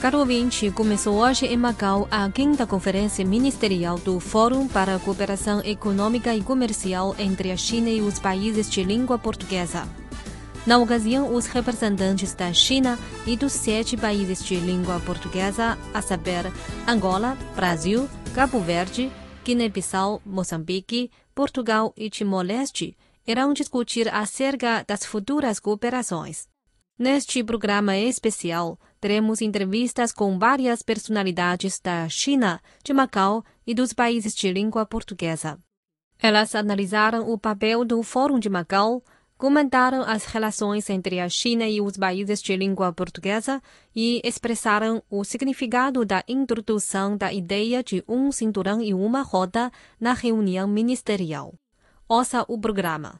Caro 0.00 0.20
ouvinte, 0.20 0.70
começou 0.70 1.16
hoje 1.16 1.44
em 1.44 1.58
Macau 1.58 2.08
a 2.10 2.26
quinta 2.30 2.66
conferência 2.66 3.22
ministerial 3.22 3.98
do 3.98 4.18
Fórum 4.18 4.66
para 4.66 4.94
a 4.94 4.98
Cooperação 4.98 5.60
Econômica 5.62 6.34
e 6.34 6.42
Comercial 6.42 7.14
entre 7.18 7.52
a 7.52 7.56
China 7.56 7.90
e 7.90 8.00
os 8.00 8.18
países 8.18 8.70
de 8.70 8.82
língua 8.82 9.18
portuguesa. 9.18 9.86
Na 10.66 10.78
ocasião, 10.78 11.34
os 11.34 11.44
representantes 11.44 12.32
da 12.32 12.50
China 12.50 12.98
e 13.26 13.36
dos 13.36 13.52
sete 13.52 13.94
países 13.94 14.42
de 14.42 14.56
língua 14.56 14.98
portuguesa, 15.00 15.76
a 15.92 16.00
saber, 16.00 16.50
Angola, 16.88 17.36
Brasil, 17.54 18.08
Cabo 18.34 18.58
Verde, 18.58 19.12
Guiné-Bissau, 19.44 20.22
Moçambique, 20.24 21.10
Portugal 21.34 21.92
e 21.94 22.08
Timor-Leste, 22.08 22.96
irão 23.26 23.52
discutir 23.52 24.08
acerca 24.08 24.82
das 24.88 25.04
futuras 25.04 25.60
cooperações. 25.60 26.48
Neste 26.98 27.44
programa 27.44 27.98
especial, 27.98 28.78
teremos 29.00 29.40
entrevistas 29.40 30.12
com 30.12 30.38
várias 30.38 30.82
personalidades 30.82 31.80
da 31.80 32.08
China, 32.08 32.60
de 32.84 32.92
Macau 32.92 33.42
e 33.66 33.74
dos 33.74 33.92
países 33.92 34.34
de 34.34 34.52
língua 34.52 34.84
portuguesa. 34.84 35.58
Elas 36.18 36.54
analisaram 36.54 37.30
o 37.30 37.38
papel 37.38 37.84
do 37.84 38.02
Fórum 38.02 38.38
de 38.38 38.50
Macau, 38.50 39.02
comentaram 39.38 40.02
as 40.02 40.26
relações 40.26 40.90
entre 40.90 41.18
a 41.18 41.28
China 41.30 41.66
e 41.66 41.80
os 41.80 41.96
países 41.96 42.42
de 42.42 42.54
língua 42.54 42.92
portuguesa 42.92 43.62
e 43.96 44.20
expressaram 44.22 45.02
o 45.08 45.24
significado 45.24 46.04
da 46.04 46.22
introdução 46.28 47.16
da 47.16 47.32
ideia 47.32 47.82
de 47.82 48.04
um 48.06 48.30
cinturão 48.30 48.82
e 48.82 48.92
uma 48.92 49.22
roda 49.22 49.72
na 49.98 50.12
reunião 50.12 50.68
ministerial. 50.68 51.54
Ouça 52.06 52.44
o 52.48 52.60
programa. 52.60 53.18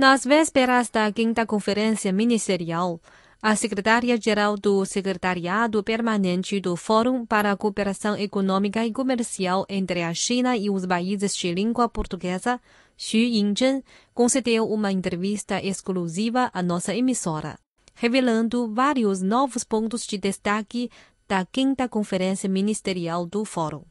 Nas 0.00 0.24
vésperas 0.24 0.88
da 0.88 1.12
quinta 1.12 1.44
conferência 1.44 2.10
ministerial, 2.10 2.98
a 3.42 3.54
secretária-geral 3.54 4.56
do 4.56 4.82
Secretariado 4.86 5.84
Permanente 5.84 6.58
do 6.58 6.74
Fórum 6.74 7.26
para 7.26 7.52
a 7.52 7.56
Cooperação 7.58 8.16
Econômica 8.16 8.82
e 8.86 8.94
Comercial 8.94 9.66
entre 9.68 10.02
a 10.02 10.14
China 10.14 10.56
e 10.56 10.70
os 10.70 10.86
países 10.86 11.36
de 11.36 11.52
língua 11.52 11.86
portuguesa, 11.86 12.58
Xu 12.96 13.18
Yingzhen, 13.18 13.84
concedeu 14.14 14.66
uma 14.70 14.90
entrevista 14.90 15.62
exclusiva 15.62 16.50
à 16.54 16.62
nossa 16.62 16.94
emissora, 16.94 17.58
revelando 17.94 18.72
vários 18.72 19.20
novos 19.20 19.64
pontos 19.64 20.06
de 20.06 20.16
destaque 20.16 20.90
da 21.28 21.44
quinta 21.44 21.86
conferência 21.86 22.48
ministerial 22.48 23.26
do 23.26 23.44
Fórum. 23.44 23.82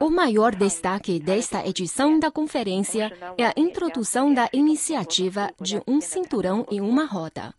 O 0.00 0.10
maior 0.10 0.54
destaque 0.54 1.18
desta 1.18 1.66
edição 1.66 2.18
da 2.18 2.30
conferência 2.30 3.12
é 3.36 3.44
a 3.44 3.52
introdução 3.56 4.32
da 4.32 4.48
iniciativa 4.52 5.50
de 5.60 5.82
um 5.86 6.00
cinturão 6.00 6.64
e 6.70 6.80
uma 6.80 7.04
roda. 7.04 7.52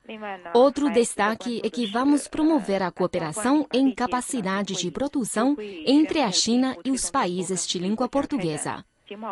Outro 0.53 0.89
destaque 0.89 1.61
é 1.63 1.69
que 1.69 1.85
vamos 1.85 2.27
promover 2.27 2.81
a 2.81 2.91
cooperação 2.91 3.67
em 3.73 3.93
capacidade 3.93 4.75
de 4.75 4.91
produção 4.91 5.55
entre 5.85 6.21
a 6.21 6.31
China 6.31 6.75
e 6.85 6.91
os 6.91 7.09
países 7.11 7.67
de 7.67 7.79
língua 7.79 8.07
portuguesa. 8.07 8.85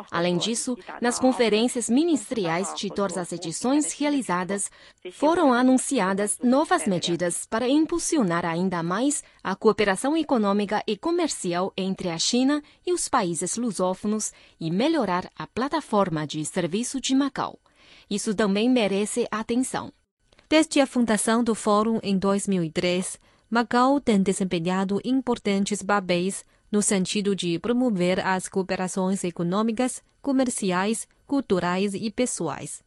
Além 0.10 0.38
disso, 0.38 0.78
nas 1.02 1.20
conferências 1.20 1.90
ministeriais 1.90 2.74
de 2.76 2.90
todas 2.90 3.18
as 3.18 3.32
edições 3.32 3.94
realizadas, 3.94 4.70
foram 5.14 5.54
anunciadas 5.54 6.38
novas 6.44 6.86
medidas 6.86 7.46
para 7.46 7.68
impulsionar 7.68 8.46
ainda 8.46 8.82
mais 8.84 9.24
a 9.44 9.56
cooperação 9.56 10.16
econômica 10.16 10.84
e 10.86 10.98
comercial 10.98 11.74
entre 11.78 12.10
a 12.10 12.18
China 12.18 12.62
e 12.86 12.94
os 12.94 13.08
países 13.08 13.58
lusófonos 13.58 14.32
e 14.60 14.70
melhorar 14.70 15.30
a 15.38 15.48
plataforma 15.48 16.26
de 16.26 16.44
serviço 16.46 17.00
de 17.00 17.16
Macau. 17.16 17.60
Isso 18.10 18.36
também 18.36 18.70
merece 18.70 19.28
atenção. 19.32 19.92
Desde 20.50 20.82
a 20.82 20.86
fundação 20.86 21.44
do 21.44 21.56
Fórum 21.56 22.00
em 22.04 22.18
2003, 22.18 23.18
Macau 23.50 24.00
tem 24.00 24.22
desempenhado 24.22 25.00
importantes 25.04 25.82
papéis 25.82 26.44
no 26.72 26.82
sentido 26.82 27.36
de 27.36 27.60
promover 27.60 28.26
as 28.26 28.48
cooperações 28.48 29.24
econômicas, 29.24 30.02
comerciais, 30.22 31.08
culturais 31.28 31.94
e 31.94 32.10
pessoais. 32.10 32.82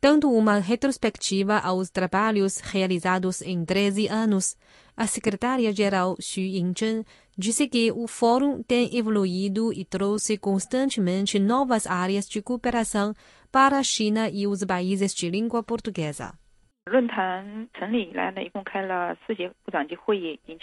Dando 0.00 0.32
uma 0.32 0.58
retrospectiva 0.58 1.58
aos 1.58 1.88
trabalhos 1.88 2.58
realizados 2.58 3.40
em 3.40 3.64
13 3.64 4.08
anos, 4.08 4.56
a 4.96 5.06
secretária-geral 5.06 6.16
Xu 6.20 6.40
Yingzhen 6.40 7.04
disse 7.38 7.68
que 7.68 7.92
o 7.92 8.08
fórum 8.08 8.64
tem 8.64 8.96
evoluído 8.96 9.72
e 9.72 9.84
trouxe 9.84 10.36
constantemente 10.36 11.38
novas 11.38 11.86
áreas 11.86 12.28
de 12.28 12.42
cooperação 12.42 13.14
para 13.50 13.78
a 13.78 13.82
China 13.84 14.28
e 14.28 14.44
os 14.44 14.64
países 14.64 15.14
de 15.14 15.30
língua 15.30 15.62
portuguesa. 15.62 16.34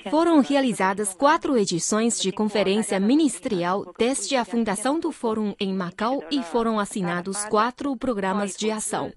Foram 0.09 0.41
realizadas 0.41 1.13
quatro 1.13 1.57
edições 1.57 2.19
de 2.21 2.33
conferência 2.33 2.99
ministerial 2.99 3.93
desde 3.97 4.35
a 4.35 4.43
fundação 4.43 4.99
do 4.99 5.13
Fórum 5.13 5.55
em 5.57 5.73
Macau 5.73 6.21
e 6.29 6.43
foram 6.43 6.77
assinados 6.77 7.45
quatro 7.45 7.95
programas 7.95 8.57
de 8.57 8.69
ação. 8.69 9.13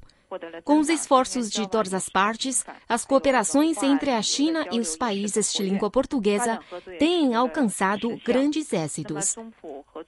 Com 0.65 0.79
os 0.79 0.89
esforços 0.89 1.51
de 1.51 1.69
todas 1.69 1.93
as 1.93 2.09
partes, 2.09 2.65
as 2.89 3.05
cooperações 3.05 3.83
entre 3.83 4.11
a 4.11 4.23
China 4.23 4.65
e 4.71 4.79
os 4.79 4.97
países 4.97 5.53
de 5.53 5.63
língua 5.65 5.91
portuguesa 5.91 6.61
têm 7.01 7.35
alcançado 7.35 8.17
grandes 8.25 8.73
êxitos. 8.73 9.37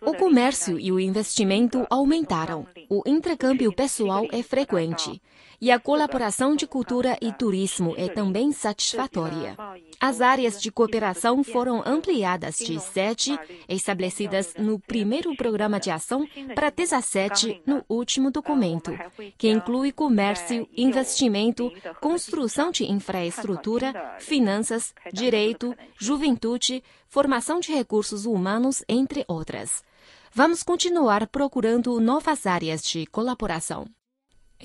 O 0.00 0.14
comércio 0.14 0.78
e 0.78 0.92
o 0.92 1.00
investimento 1.00 1.84
aumentaram, 1.90 2.66
o 2.88 3.02
intercâmbio 3.04 3.72
pessoal 3.74 4.26
é 4.30 4.42
frequente 4.44 5.20
e 5.60 5.70
a 5.70 5.78
colaboração 5.78 6.54
de 6.54 6.66
cultura 6.66 7.18
e 7.20 7.32
turismo 7.32 7.94
é 7.96 8.08
também 8.08 8.52
satisfatória. 8.52 9.56
As 10.00 10.20
áreas 10.20 10.60
de 10.60 10.70
cooperação 10.70 11.42
foram 11.42 11.82
ampliadas 11.86 12.56
de 12.56 12.78
sete, 12.80 13.38
estabelecidas 13.68 14.54
no 14.58 14.78
primeiro 14.78 15.34
programa 15.36 15.80
de 15.80 15.90
ação, 15.90 16.26
para 16.54 16.70
17 16.70 17.62
no 17.66 17.84
último 17.88 18.30
documento, 18.30 18.92
que 19.38 19.48
inclui 19.48 19.92
comércio, 19.92 20.68
investimento, 20.76 21.72
construção 22.00 22.70
de 22.70 22.84
infraestrutura, 22.90 24.16
finanças, 24.18 24.94
direito, 25.12 25.74
juventude, 25.98 26.82
formação 27.08 27.60
de 27.60 27.72
recursos 27.72 28.26
humanos, 28.26 28.84
entre 28.88 29.24
outras. 29.28 29.82
Vamos 30.32 30.64
continuar 30.64 31.28
procurando 31.28 32.00
novas 32.00 32.44
áreas 32.44 32.82
de 32.82 33.06
colaboração. 33.06 33.86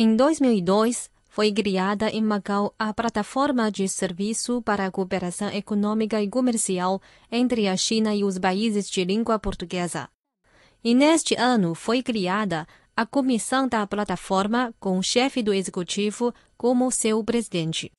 Em 0.01 0.15
2002, 0.15 1.11
foi 1.27 1.51
criada 1.51 2.09
em 2.09 2.21
Macau 2.21 2.73
a 2.79 2.93
Plataforma 2.93 3.69
de 3.69 3.85
Serviço 3.89 4.61
para 4.61 4.85
a 4.85 4.91
Cooperação 4.91 5.49
Econômica 5.49 6.23
e 6.23 6.29
Comercial 6.29 7.01
entre 7.29 7.67
a 7.67 7.75
China 7.75 8.15
e 8.15 8.23
os 8.23 8.39
países 8.39 8.89
de 8.89 9.03
língua 9.03 9.37
portuguesa. 9.37 10.07
E 10.81 10.95
neste 10.95 11.35
ano 11.35 11.75
foi 11.75 12.01
criada 12.01 12.65
a 12.95 13.05
comissão 13.05 13.67
da 13.67 13.85
plataforma 13.85 14.73
com 14.79 14.97
o 14.97 15.03
chefe 15.03 15.43
do 15.43 15.53
executivo 15.53 16.33
como 16.57 16.89
seu 16.91 17.21
presidente. 17.21 17.91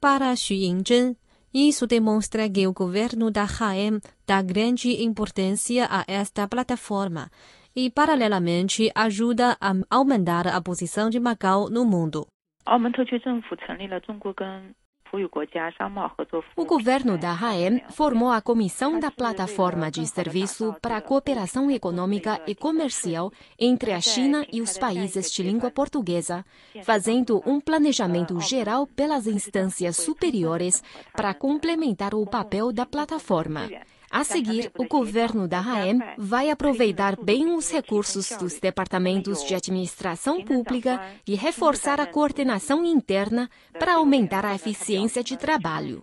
Para 0.00 0.34
Xu 0.34 0.54
Yingzhen, 0.54 1.16
isso 1.54 1.86
demonstra 1.86 2.50
que 2.50 2.66
o 2.66 2.72
governo 2.72 3.30
da 3.30 3.44
HM 3.44 4.00
dá 4.26 4.42
grande 4.42 5.00
importância 5.00 5.86
a 5.88 6.04
esta 6.08 6.48
plataforma 6.48 7.30
e, 7.74 7.90
paralelamente, 7.90 8.90
ajuda 8.94 9.56
a 9.60 9.72
aumentar 9.88 10.46
a 10.46 10.60
posição 10.60 11.10
de 11.10 11.20
Macau 11.20 11.68
no 11.70 11.84
mundo. 11.84 12.26
O 16.56 16.64
governo 16.64 17.18
da 17.18 17.32
RAEM 17.32 17.82
formou 17.90 18.30
a 18.30 18.40
Comissão 18.40 19.00
da 19.00 19.10
Plataforma 19.10 19.90
de 19.90 20.06
Serviço 20.06 20.74
para 20.80 20.98
a 20.98 21.00
Cooperação 21.02 21.68
Econômica 21.68 22.40
e 22.46 22.54
Comercial 22.54 23.32
entre 23.58 23.92
a 23.92 24.00
China 24.00 24.46
e 24.52 24.60
os 24.60 24.78
países 24.78 25.32
de 25.32 25.42
língua 25.42 25.70
portuguesa, 25.70 26.44
fazendo 26.84 27.42
um 27.44 27.60
planejamento 27.60 28.40
geral 28.40 28.86
pelas 28.86 29.26
instâncias 29.26 29.96
superiores 29.96 30.80
para 31.12 31.34
complementar 31.34 32.14
o 32.14 32.24
papel 32.24 32.72
da 32.72 32.86
plataforma. 32.86 33.68
A 34.10 34.24
seguir, 34.24 34.72
o 34.76 34.88
governo 34.88 35.46
da 35.46 35.60
RAEM 35.60 36.00
vai 36.18 36.50
aproveitar 36.50 37.16
bem 37.22 37.54
os 37.54 37.70
recursos 37.70 38.28
dos 38.30 38.58
departamentos 38.58 39.44
de 39.44 39.54
administração 39.54 40.44
pública 40.44 41.00
e 41.24 41.36
reforçar 41.36 42.00
a 42.00 42.06
coordenação 42.06 42.84
interna 42.84 43.48
para 43.78 43.94
aumentar 43.94 44.44
a 44.44 44.52
eficiência 44.52 45.22
de 45.22 45.36
trabalho. 45.36 46.02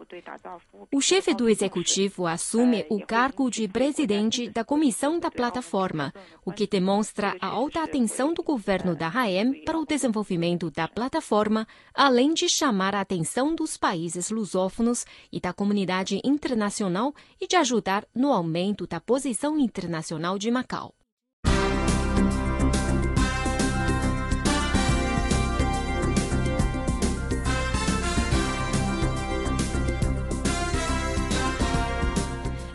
O 0.90 1.02
chefe 1.02 1.34
do 1.34 1.50
executivo 1.50 2.26
assume 2.26 2.86
o 2.90 3.06
cargo 3.06 3.52
de 3.52 3.68
presidente 3.68 4.50
da 4.50 4.64
comissão 4.64 5.20
da 5.20 5.30
plataforma, 5.30 6.14
o 6.46 6.54
que 6.54 6.66
demonstra 6.66 7.36
a 7.42 7.48
alta 7.48 7.84
atenção 7.84 8.34
do 8.34 8.42
governo 8.42 8.96
da 8.96 9.10
RAEM 9.10 9.66
para 9.66 9.78
o 9.78 9.86
desenvolvimento 9.86 10.72
da 10.72 10.88
plataforma, 10.88 11.68
além 11.94 12.34
de 12.34 12.48
chamar 12.48 12.96
a 12.96 13.02
atenção 13.02 13.54
dos 13.54 13.76
países 13.76 14.30
lusófonos 14.30 15.06
e 15.30 15.42
da 15.42 15.52
comunidade 15.52 16.22
internacional 16.24 17.14
e 17.42 17.46
de 17.46 17.58
ajudar 17.58 17.97
no 18.14 18.32
aumento 18.34 18.86
da 18.86 19.00
posição 19.00 19.58
internacional 19.58 20.38
de 20.38 20.52
Macau. 20.52 20.94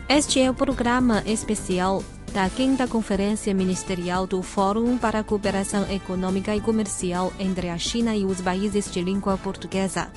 Este 0.09 0.39
é 0.39 0.49
o 0.49 0.53
programa 0.53 1.23
especial 1.25 2.03
da 2.33 2.47
quinta 2.49 2.87
Conferência 2.87 3.53
Ministerial 3.53 4.27
do 4.27 4.43
Fórum 4.43 4.97
para 4.97 5.19
a 5.19 5.23
Cooperação 5.23 5.89
Econômica 5.91 6.55
e 6.55 6.61
Comercial 6.61 7.33
entre 7.39 7.69
a 7.69 7.77
China 7.77 8.15
e 8.15 8.23
os 8.23 8.39
países 8.41 8.91
de 8.91 9.01
língua 9.01 9.37
portuguesa. 9.37 10.11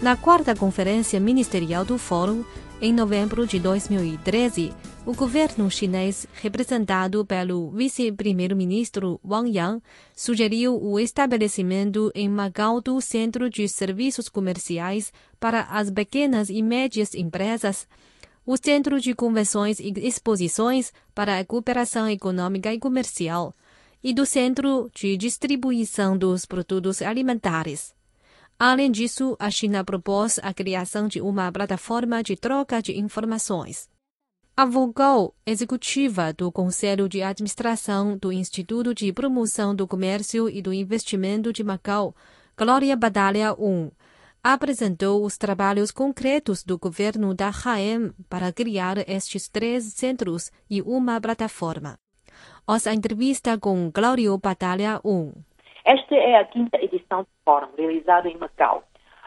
Na 0.00 0.16
quarta 0.16 0.54
Conferência 0.54 1.18
Ministerial 1.18 1.84
do 1.84 1.98
Fórum, 1.98 2.44
em 2.80 2.92
novembro 2.92 3.46
de 3.46 3.58
2013, 3.58 4.72
o 5.06 5.14
governo 5.14 5.70
chinês, 5.70 6.26
representado 6.42 7.24
pelo 7.24 7.70
vice-primeiro-ministro 7.70 9.18
Wang 9.24 9.56
Yang, 9.56 9.82
sugeriu 10.14 10.76
o 10.82 11.00
estabelecimento 11.00 12.12
em 12.14 12.28
Macau 12.28 12.80
do 12.80 13.00
Centro 13.00 13.48
de 13.48 13.66
Serviços 13.68 14.28
Comerciais 14.28 15.12
para 15.40 15.62
as 15.62 15.90
pequenas 15.90 16.50
e 16.50 16.62
médias 16.62 17.14
empresas 17.14 17.88
o 18.44 18.56
Centro 18.56 19.00
de 19.00 19.12
Convenções 19.12 19.80
e 19.80 19.92
Exposições 20.06 20.92
para 21.12 21.38
a 21.38 21.44
Cooperação 21.44 22.08
Econômica 22.08 22.72
e 22.72 22.78
Comercial 22.78 23.52
e 24.04 24.14
do 24.14 24.24
Centro 24.24 24.88
de 24.94 25.16
Distribuição 25.16 26.16
dos 26.16 26.44
Produtos 26.44 27.02
Alimentares. 27.02 27.95
Além 28.58 28.90
disso, 28.90 29.36
a 29.38 29.50
China 29.50 29.84
propôs 29.84 30.38
a 30.42 30.54
criação 30.54 31.08
de 31.08 31.20
uma 31.20 31.52
plataforma 31.52 32.22
de 32.22 32.36
troca 32.36 32.80
de 32.80 32.98
informações. 32.98 33.88
A 34.56 34.64
vogal 34.64 35.34
executiva 35.44 36.32
do 36.32 36.50
Conselho 36.50 37.06
de 37.06 37.22
Administração 37.22 38.16
do 38.16 38.32
Instituto 38.32 38.94
de 38.94 39.12
Promoção 39.12 39.74
do 39.74 39.86
Comércio 39.86 40.48
e 40.48 40.62
do 40.62 40.72
Investimento 40.72 41.52
de 41.52 41.62
Macau, 41.62 42.16
Glória 42.56 42.96
Badalha 42.96 43.52
1, 43.58 43.90
apresentou 44.42 45.22
os 45.26 45.36
trabalhos 45.36 45.90
concretos 45.90 46.64
do 46.64 46.78
governo 46.78 47.34
da 47.34 47.50
RAEM 47.50 48.12
para 48.30 48.50
criar 48.50 49.06
estes 49.06 49.46
três 49.46 49.84
centros 49.92 50.50
e 50.70 50.80
uma 50.80 51.20
plataforma. 51.20 51.98
Ouça 52.66 52.88
a 52.88 52.94
entrevista 52.94 53.58
com 53.58 53.90
Glório 53.90 54.38
Batalha 54.38 54.98
1. 55.04 55.32
Esta 55.86 56.16
é 56.16 56.34
a 56.34 56.44
quinta 56.44 56.82
edição 56.82 57.22
do 57.22 57.28
fórum, 57.44 57.68
realizado 57.78 58.26
em 58.26 58.36
Macau. 58.36 58.82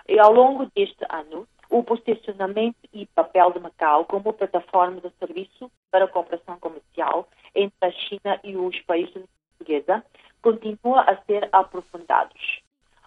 E 0.09 0.19
ao 0.19 0.33
longo 0.33 0.65
deste 0.75 1.05
ano, 1.07 1.47
o 1.69 1.81
posicionamento 1.81 2.75
e 2.93 3.05
papel 3.05 3.53
de 3.53 3.61
Macau 3.61 4.03
como 4.03 4.33
plataforma 4.33 4.99
de 4.99 5.09
serviço 5.11 5.71
para 5.89 6.03
a 6.03 6.07
cooperação 6.09 6.59
comercial 6.59 7.29
entre 7.55 7.77
a 7.81 7.91
China 7.91 8.41
e 8.43 8.57
os 8.57 8.77
países 8.81 9.23
portuguesa 9.57 10.03
continua 10.41 11.03
a 11.03 11.15
ser 11.23 11.47
aprofundados. 11.53 12.59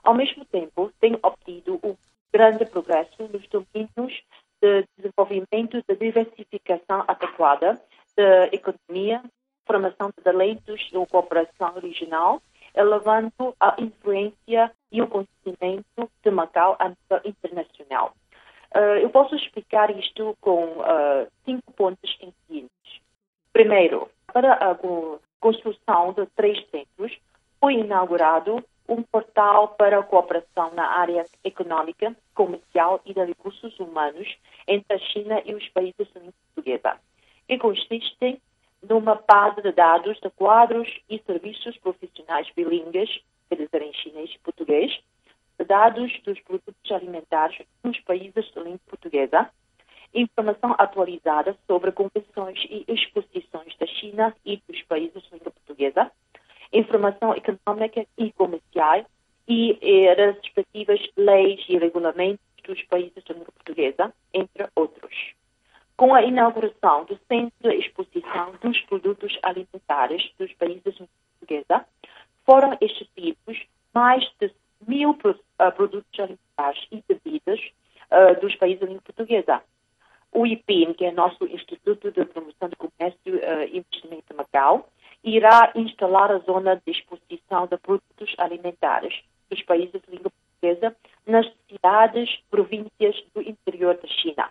Ao 0.02 0.14
mesmo 0.14 0.46
tempo, 0.46 0.90
tem 0.98 1.18
obtido 1.22 1.78
um 1.84 1.94
grande 2.32 2.64
progresso 2.64 3.28
nos 3.30 3.46
domínios 3.48 4.22
de 4.62 4.86
desenvolvimento 4.96 5.82
de 5.86 5.94
diversificação 5.94 7.04
adequada 7.06 7.78
da 8.16 8.46
economia, 8.46 9.22
formação 9.66 10.08
de 10.08 10.24
talentos 10.24 10.88
e 10.90 11.06
cooperação 11.06 11.74
regional, 11.74 12.40
elevando 12.74 13.54
a 13.60 13.74
influência 13.78 14.72
e 14.90 15.02
o 15.02 15.06
conhecimento 15.06 16.10
de 16.22 16.30
Macau 16.30 16.76
a 16.78 16.88
nível 16.88 17.20
internacional. 17.24 18.14
Uh, 18.74 18.98
eu 19.02 19.10
posso 19.10 19.34
explicar 19.34 19.90
isto 19.90 20.36
com 20.40 20.64
uh, 20.64 21.26
cinco 21.44 21.72
pontos 21.72 22.16
em 22.20 22.32
seguintes. 22.46 23.00
Primeiro, 23.52 24.08
para 24.32 24.54
a 24.54 24.76
construção 25.38 26.14
de 26.14 26.26
três 26.34 26.58
centros, 26.70 27.16
foi 27.60 27.74
inaugurado 27.74 28.64
um 28.88 29.02
portal 29.02 29.68
para 29.68 29.98
a 29.98 30.02
cooperação 30.02 30.72
na 30.74 30.86
área 30.86 31.24
econômica, 31.44 32.16
comercial 32.34 33.00
e 33.04 33.14
de 33.14 33.24
recursos 33.24 33.78
humanos 33.78 34.26
entre 34.66 34.96
a 34.96 34.98
China 34.98 35.42
e 35.44 35.54
os 35.54 35.68
países 35.68 36.10
da 36.12 36.20
língua 36.20 36.34
portuguesa, 36.54 36.98
que 37.46 37.58
consiste 37.58 38.40
numa 38.82 39.14
base 39.14 39.62
de 39.62 39.72
dados 39.72 40.18
de 40.20 40.30
quadros 40.30 40.88
e 41.08 41.18
serviços 41.20 41.76
profissionais 41.78 42.48
bilíngues, 42.56 43.08
quer 43.48 43.56
dizer, 43.56 43.82
em 43.82 43.92
chinês 43.94 44.30
e 44.34 44.38
português, 44.40 44.92
de 45.58 45.64
dados 45.64 46.12
dos 46.24 46.40
produtos 46.40 46.90
alimentares 46.90 47.58
nos 47.84 47.98
países 48.00 48.52
da 48.52 48.62
língua 48.62 48.80
portuguesa, 48.88 49.48
informação 50.14 50.74
atualizada 50.78 51.56
sobre 51.66 51.92
convenções 51.92 52.58
e 52.68 52.84
exposições 52.88 53.76
da 53.78 53.86
China 53.86 54.34
e 54.44 54.60
dos 54.68 54.82
países 54.82 55.14
da 55.14 55.36
língua 55.36 55.52
portuguesa, 55.52 56.10
informação 56.72 57.34
econômica 57.34 58.04
e 58.18 58.32
comercial 58.32 59.04
e 59.46 59.78
eh, 59.80 60.10
as 60.10 60.36
respectivas 60.36 61.00
leis 61.16 61.64
e 61.68 61.78
regulamentos 61.78 62.44
dos 62.64 62.82
países 62.84 63.22
da 63.24 63.34
língua 63.34 63.52
portuguesa, 63.52 64.12
entre 64.32 64.66
outros. 64.74 65.14
Com 66.02 66.16
a 66.16 66.22
inauguração 66.24 67.04
do 67.04 67.16
Centro 67.28 67.70
de 67.70 67.76
Exposição 67.76 68.54
dos 68.60 68.80
Produtos 68.86 69.38
Alimentares 69.40 70.32
dos 70.36 70.52
países 70.54 70.96
portuguesa, 71.38 71.86
foram 72.44 72.76
exibidos 72.80 73.64
mais 73.94 74.28
de 74.40 74.52
mil 74.84 75.10
uh, 75.10 75.72
produtos 75.76 76.18
alimentares 76.18 76.88
e 76.90 77.04
bebidas 77.06 77.60
uh, 78.10 78.40
dos 78.40 78.52
países 78.56 78.82
língua 78.82 79.00
portuguesa. 79.02 79.62
O 80.32 80.44
IPIM, 80.44 80.92
que 80.92 81.04
é 81.04 81.12
nosso 81.12 81.44
Instituto 81.44 82.10
de 82.10 82.24
Promoção 82.24 82.68
do 82.68 82.76
Comércio 82.76 83.36
uh, 83.36 83.62
e 83.70 83.78
Investimento 83.78 84.24
de 84.28 84.36
Macau, 84.36 84.88
irá 85.22 85.70
instalar 85.76 86.32
a 86.32 86.38
zona 86.38 86.82
de 86.84 86.90
exposição 86.90 87.68
de 87.68 87.76
produtos 87.76 88.34
alimentares 88.38 89.22
dos 89.48 89.62
países 89.62 90.02
de 90.02 90.16
língua 90.16 90.32
portuguesa 90.32 90.96
nas 91.24 91.46
cidades, 91.68 92.42
províncias 92.50 93.22
do 93.32 93.40
interior 93.40 93.96
da 93.98 94.08
China. 94.08 94.50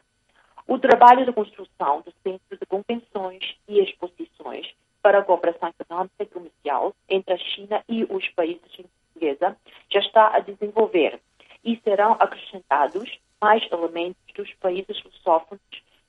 O 0.72 0.80
trabalho 0.80 1.26
de 1.26 1.34
construção 1.34 2.00
do 2.00 2.14
centro 2.24 2.58
de 2.58 2.66
convenções 2.66 3.58
e 3.68 3.82
exposições 3.82 4.74
para 5.02 5.20
a 5.20 5.22
cooperação 5.22 5.68
econômica 5.78 6.24
e 6.24 6.26
comercial 6.26 6.96
entre 7.10 7.34
a 7.34 7.38
China 7.38 7.84
e 7.90 8.06
os 8.06 8.26
países 8.30 8.72
de 8.72 8.84
portuguesa 8.84 9.58
já 9.92 10.00
está 10.00 10.34
a 10.34 10.40
desenvolver 10.40 11.20
e 11.62 11.78
serão 11.84 12.13
acrescentados 12.13 13.20
mais 13.42 13.70
elementos 13.70 14.24
dos 14.34 14.54
países 14.62 15.04
lusófonos 15.04 15.62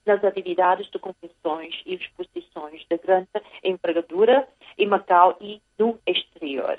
nas 0.07 0.23
atividades 0.23 0.89
de 0.93 0.99
convenções 1.01 1.83
e 1.85 1.97
exposições 1.97 2.87
da 2.89 2.97
grande 2.99 3.31
envergadura 3.65 4.47
em 4.79 4.87
Macau 4.87 5.37
e 5.41 5.61
no 5.77 5.99
exterior. 6.07 6.79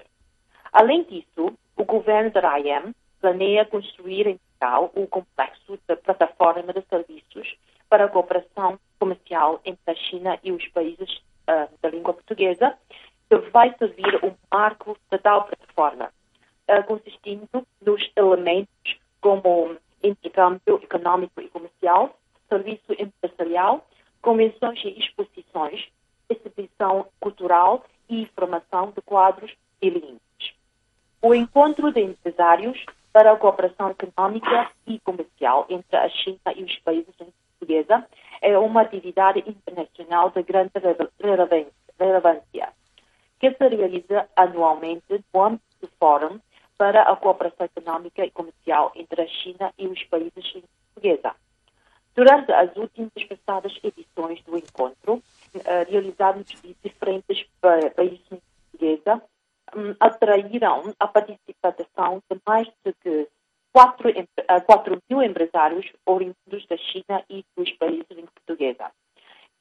Além 0.71 1.03
disso, 1.03 1.53
o 1.75 1.83
governo 1.83 2.31
da 2.31 2.39
RAIEM 2.39 2.95
planeia 3.19 3.65
construir 3.65 4.25
em 4.25 4.39
Macau 4.53 4.89
o 4.95 5.05
complexo 5.05 5.77
da 5.85 5.97
plataforma 5.97 6.71
de 6.71 6.81
serviços 6.83 7.57
para 7.93 8.05
a 8.05 8.09
cooperação 8.09 8.79
comercial 8.97 9.61
entre 9.63 9.91
a 9.91 9.93
China 9.93 10.39
e 10.43 10.51
os 10.51 10.67
países 10.69 11.21
uh, 11.47 11.69
da 11.79 11.91
língua 11.91 12.11
portuguesa, 12.11 12.75
que 13.29 13.37
vai 13.51 13.71
servir 13.77 14.19
um 14.25 14.33
marco 14.51 14.97
da 15.11 15.19
tal 15.19 15.43
plataforma, 15.43 16.09
uh, 16.69 16.83
consistindo 16.87 17.47
nos 17.85 18.11
elementos 18.15 18.97
como 19.21 19.77
intercâmbio 20.01 20.81
econômico 20.81 21.39
e 21.39 21.47
comercial, 21.49 22.17
serviço 22.49 22.93
empresarial, 22.97 23.87
convenções 24.23 24.83
e 24.83 24.99
exposições, 24.99 25.87
exibição 26.27 27.05
cultural 27.19 27.85
e 28.09 28.25
formação 28.35 28.89
de 28.89 29.03
quadros 29.03 29.53
bilíngues. 29.79 30.19
O 31.21 31.35
encontro 31.35 31.91
de 31.93 32.01
empresários 32.01 32.83
para 33.11 33.33
a 33.33 33.37
cooperação 33.37 33.91
econômica 33.91 34.71
e 34.87 34.99
comercial 35.01 35.67
entre 35.69 35.95
a 35.95 36.09
China 36.09 36.39
e 36.55 36.63
os 36.63 36.75
países 36.79 37.13
portuguesa 37.63 38.05
é 38.41 38.57
uma 38.57 38.81
atividade 38.81 39.43
internacional 39.47 40.29
de 40.29 40.43
grande 40.43 40.71
relevância, 41.99 42.69
que 43.39 43.51
se 43.51 43.67
realiza 43.67 44.27
anualmente 44.35 45.23
no 45.33 45.41
âmbito 45.41 45.63
do 45.81 45.87
Fórum 45.99 46.39
para 46.77 47.03
a 47.03 47.15
Cooperação 47.15 47.65
Econômica 47.65 48.25
e 48.25 48.31
Comercial 48.31 48.91
entre 48.95 49.21
a 49.21 49.27
China 49.27 49.73
e 49.77 49.87
os 49.87 50.03
países 50.03 50.51
portuguesa. 50.93 51.35
Durante 52.15 52.51
as 52.51 52.75
últimas 52.75 53.11
passadas 53.27 53.79
edições 53.83 54.43
do 54.43 54.57
encontro, 54.57 55.15
uh, 55.15 55.21
realizados 55.89 56.45
de 56.61 56.75
diferentes 56.83 57.47
países 57.95 58.19
portuguesa, 58.71 59.23
um, 59.75 59.95
atraíram 59.99 60.93
a 60.99 61.07
participação 61.07 62.21
de 62.29 62.39
mais 62.45 62.67
de 62.85 62.93
4, 63.73 64.13
4 64.65 64.97
mil 65.09 65.23
empresários 65.23 65.91
oriundos 66.05 66.65
da 66.69 66.77
China 66.77 67.23
e 67.29 67.43
dos 67.57 67.71
países 67.73 68.05
em 68.11 68.25
portuguesa, 68.25 68.91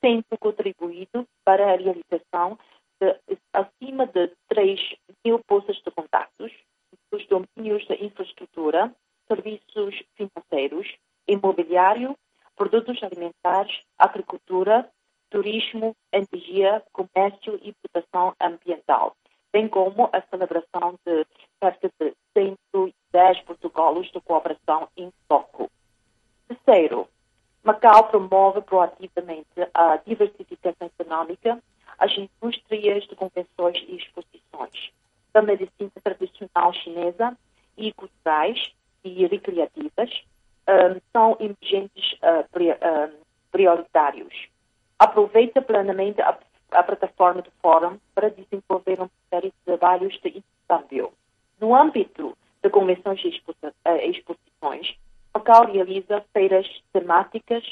tendo 0.00 0.25
contribuído 0.38 1.26
para 1.45 1.64
a 1.64 1.76
realização 1.76 2.59
de 3.00 3.16
acima 3.52 4.07
de 4.07 4.31
3 4.49 4.81
mil 5.25 5.40
postos 5.47 5.83
de 5.83 5.90
contactos 5.90 6.52
nos 7.11 7.26
domínios 7.26 7.87
da 7.88 7.95
infraestrutura, 7.97 8.95
serviços 9.26 10.02
financeiros, 10.14 10.95
imobiliário, 11.26 12.16
produtos 12.54 13.02
alimentares, 13.02 13.81
agricultura, 13.99 14.88
turismo, 15.31 15.97
energia, 16.12 16.83
comércio 16.92 17.59
e 17.62 17.73
proteção 17.73 18.35
ambiental, 18.40 19.16
bem 19.52 19.68
como 19.68 20.09
a 20.12 20.21
celebração 20.23 20.99
de 21.04 21.26
cerca 21.62 21.90
de 22.00 22.14
110 22.35 23.40
protocolos 23.42 24.11
de 24.11 24.21
cooperação 24.21 24.88
em 24.97 25.12
toco. 25.28 25.71
Terceiro, 26.49 27.09
Macau 27.62 28.09
promove 28.09 28.62
proativamente 28.62 29.47
a 29.75 29.97
diversificação 29.99 30.90
econômica, 30.99 31.62
as 31.99 32.11
indústrias 32.16 33.04
de 33.04 33.14
convenções 33.14 33.76
e 33.87 33.97
exposições, 33.97 34.90
da 35.32 35.42
medicina 35.42 35.92
tradicional 36.02 36.73
chinesa 36.73 37.37
e 37.76 37.92
culturais 37.92 38.73
e 39.04 39.26
recreativas, 39.26 40.23
um, 40.68 41.00
são 41.12 41.37
emergentes 41.40 42.12
uh, 42.14 43.18
prioritários 43.50 44.52
aproveita 45.02 45.61
plenamente 45.61 46.23
a, 46.23 46.38
a 46.73 46.83
plataforma 46.83 47.43
do 47.43 47.50
Fórum 47.62 47.99
para 48.14 48.31
desenvolver 48.31 48.99
uma 48.99 49.11
série 49.31 49.49
de 49.49 49.57
trabalhos 49.64 50.19
de 50.21 50.29
intercâmbio. 50.29 51.12
No 51.61 51.75
âmbito 51.75 52.37
de 52.62 52.71
convenções 52.71 53.21
e 53.25 53.43
eh, 53.85 54.07
exposições, 54.09 54.97
Macau 55.35 55.67
realiza 55.67 56.25
feiras 56.33 56.67
temáticas 56.93 57.64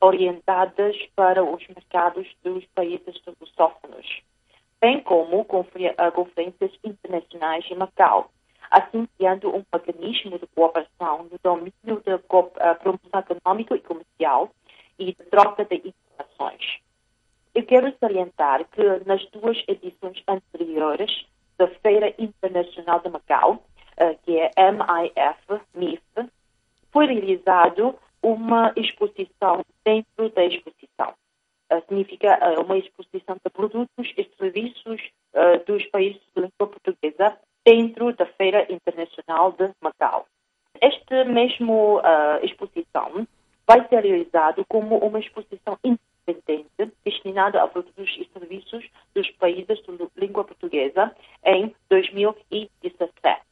orientadas 0.00 0.96
para 1.14 1.42
os 1.42 1.66
mercados 1.68 2.28
dos 2.44 2.64
países 2.74 3.20
lusófonos, 3.40 4.22
bem 4.80 5.00
como 5.00 5.46
eh, 5.74 6.10
conferências 6.10 6.72
internacionais 6.84 7.64
em 7.70 7.74
Macau, 7.74 8.30
assim 8.70 9.08
criando 9.16 9.54
um 9.54 9.64
mecanismo 9.72 10.38
de 10.38 10.46
cooperação 10.48 11.26
no 11.30 11.38
domínio 11.42 12.02
da 12.04 12.14
eh, 12.14 12.74
promoção 12.74 13.20
econômica 13.20 13.74
e 13.74 13.80
comercial 13.80 14.50
e 14.98 15.06
de 15.06 15.24
troca 15.30 15.64
de 15.64 15.76
informações. 15.88 16.85
Eu 17.56 17.62
quero 17.62 17.90
salientar 17.98 18.66
que 18.66 18.82
nas 19.06 19.24
duas 19.30 19.56
edições 19.66 20.22
anteriores 20.28 21.24
da 21.56 21.66
Feira 21.66 22.14
Internacional 22.18 23.00
de 23.00 23.08
Macau, 23.08 23.64
eh, 23.96 24.14
que 24.22 24.38
é 24.38 24.50
MIF, 24.70 25.62
MIF, 25.74 26.02
foi 26.92 27.06
realizado 27.06 27.94
uma 28.22 28.74
exposição 28.76 29.64
dentro 29.82 30.28
da 30.34 30.44
exposição. 30.44 31.14
Uh, 31.72 31.80
significa 31.88 32.38
uh, 32.38 32.62
uma 32.62 32.76
exposição 32.76 33.36
de 33.42 33.50
produtos 33.50 34.12
e 34.18 34.30
serviços 34.36 35.00
dos 35.66 35.84
países 35.86 36.20
de 36.34 36.42
língua 36.42 36.66
portuguesa 36.66 37.38
dentro 37.64 38.12
da 38.12 38.26
Feira 38.26 38.70
Internacional 38.70 39.52
de 39.52 39.70
Macau. 39.80 40.26
Esta 40.78 41.24
mesma 41.24 42.02
exposição 42.42 43.26
vai 43.66 43.88
ser 43.88 44.00
realizado 44.04 44.62
como 44.68 44.98
uma 44.98 45.18
exposição 45.18 45.78
independente 46.26 46.92
destinada 47.04 47.62
a 47.62 47.68
produtos 47.68 48.08
e 48.18 48.28
serviços 48.32 48.88
dos 49.14 49.30
países 49.32 49.78
de 49.78 50.08
língua 50.16 50.44
portuguesa 50.44 51.14
em 51.44 51.74
2017. 51.88 53.42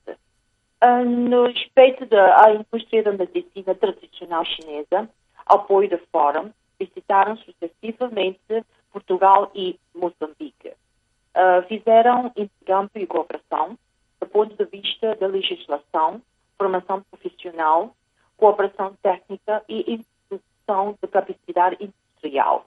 Uh, 0.82 1.04
no 1.04 1.46
respeito 1.46 2.04
da 2.06 2.52
indústria 2.52 3.02
da 3.02 3.12
medicina 3.12 3.74
tradicional 3.74 4.44
chinesa, 4.44 5.08
apoio 5.46 5.88
do 5.88 5.98
Fórum, 6.12 6.50
visitaram 6.78 7.36
sucessivamente 7.38 8.64
Portugal 8.92 9.50
e 9.54 9.78
Moçambique. 9.94 10.68
Uh, 10.68 11.66
fizeram 11.68 12.30
intercâmbio 12.36 13.02
e 13.02 13.06
cooperação 13.06 13.78
do 14.20 14.26
ponto 14.26 14.54
de 14.56 14.64
vista 14.70 15.14
da 15.16 15.26
legislação, 15.26 16.20
formação 16.56 17.02
profissional, 17.10 17.94
cooperação 18.36 18.94
técnica 19.02 19.62
e 19.68 19.94
introdução 19.94 20.96
de 21.00 21.08
capacidade 21.08 21.76
industrial 22.24 22.66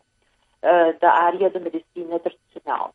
uh, 0.63 0.99
da 0.99 1.11
área 1.11 1.49
da 1.49 1.59
medicina 1.59 2.19
tradicional 2.19 2.93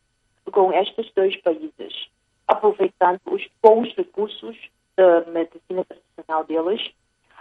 com 0.51 0.71
estes 0.73 1.11
dois 1.15 1.35
países, 1.37 2.07
aproveitando 2.47 3.21
os 3.31 3.47
bons 3.61 3.93
recursos 3.95 4.57
da 4.95 5.21
medicina 5.31 5.83
tradicional 5.85 6.43
deles. 6.43 6.91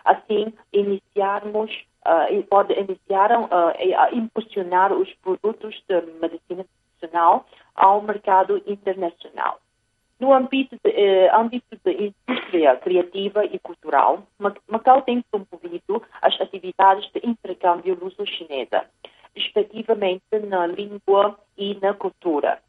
Assim, 0.04 0.52
iniciarmos 0.72 1.70
uh, 2.06 2.32
e 2.32 2.42
pode 2.42 2.72
iniciar 2.72 3.30
uh, 3.38 3.72
a 3.98 4.10
impulsionar 4.12 4.92
os 4.92 5.12
produtos 5.14 5.80
da 5.88 6.00
medicina 6.20 6.64
tradicional 6.98 7.46
ao 7.74 8.02
mercado 8.02 8.62
internacional. 8.66 9.60
No 10.18 10.32
âmbito 10.32 10.76
de, 10.84 10.90
eh, 10.90 11.34
âmbito 11.34 11.76
de 11.84 12.14
indústria 12.28 12.76
criativa 12.76 13.44
e 13.44 13.58
cultural, 13.58 14.22
Macau 14.68 15.02
tem 15.02 15.20
promovido 15.22 16.00
as 16.20 16.40
atividades 16.40 17.10
de 17.10 17.28
intercâmbio 17.28 17.98
luso-chinesa, 18.00 18.86
respectivamente 19.34 20.38
na 20.46 20.66
língua 20.66 21.38
e 21.56 21.78
na 21.80 21.94
cultura. 21.94 22.60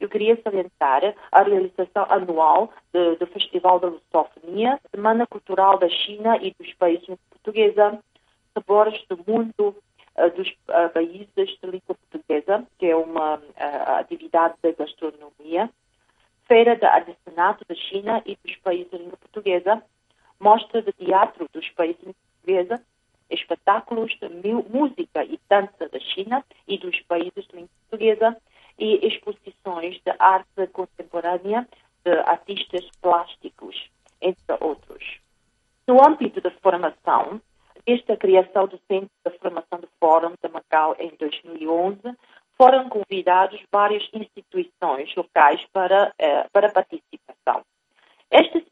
Eu 0.00 0.08
queria 0.08 0.40
salientar 0.42 1.14
a 1.30 1.42
realização 1.42 2.04
anual 2.08 2.72
do, 2.92 3.16
do 3.16 3.26
Festival 3.28 3.78
da 3.78 3.88
Lusofonia, 3.88 4.78
Semana 4.90 5.26
Cultural 5.26 5.78
da 5.78 5.88
China 5.88 6.36
e 6.36 6.54
dos 6.58 6.72
países 6.74 7.06
portuguesa, 7.30 7.98
Sabores 8.52 9.02
do 9.08 9.18
Mundo 9.26 9.74
uh, 10.16 10.30
dos 10.36 10.48
uh, 10.48 10.90
países 10.92 11.28
de 11.34 11.66
língua 11.70 11.96
portuguesa, 12.10 12.66
que 12.78 12.86
é 12.86 12.96
uma 12.96 13.36
uh, 13.36 13.42
atividade 13.98 14.54
da 14.62 14.72
gastronomia, 14.72 15.70
Feira 16.46 16.76
de 16.76 16.84
Artesanato 16.84 17.64
da 17.66 17.74
China 17.74 18.22
e 18.26 18.36
dos 18.44 18.56
países 18.56 18.90
de 18.90 18.98
língua 18.98 19.16
portuguesa, 19.16 19.82
Mostra 20.38 20.82
de 20.82 20.92
Teatro 20.92 21.48
dos 21.52 21.68
países 21.70 22.02
portuguesa, 22.02 22.84
espetáculos 23.30 24.12
de 24.20 24.28
música 24.70 25.24
e 25.24 25.38
dança 25.48 25.88
da 25.88 26.00
China 26.00 26.44
e 26.68 26.78
dos 26.78 27.00
países 27.02 27.46
de 27.46 27.56
língua 27.56 27.70
portuguesa 27.88 28.36
e 28.78 29.06
exposições 29.06 30.00
de 30.04 30.12
arte 30.18 30.66
contemporânea 30.72 31.68
de 32.04 32.12
artistas 32.20 32.84
plásticos, 33.00 33.90
entre 34.20 34.56
outros. 34.60 35.18
No 35.86 36.04
âmbito 36.04 36.40
da 36.40 36.50
formação, 36.50 37.40
desde 37.86 38.12
a 38.12 38.16
criação 38.16 38.66
do 38.66 38.80
Centro 38.88 39.10
de 39.24 39.38
Formação 39.38 39.80
do 39.80 39.88
Fórum 40.00 40.34
de 40.42 40.48
Macau 40.50 40.96
em 40.98 41.10
2011, 41.18 42.00
foram 42.56 42.88
convidados 42.88 43.60
várias 43.70 44.08
instituições 44.12 45.14
locais 45.14 45.64
para, 45.72 46.12
eh, 46.18 46.46
para 46.52 46.70
participação. 46.70 47.64
Estas 48.30 48.62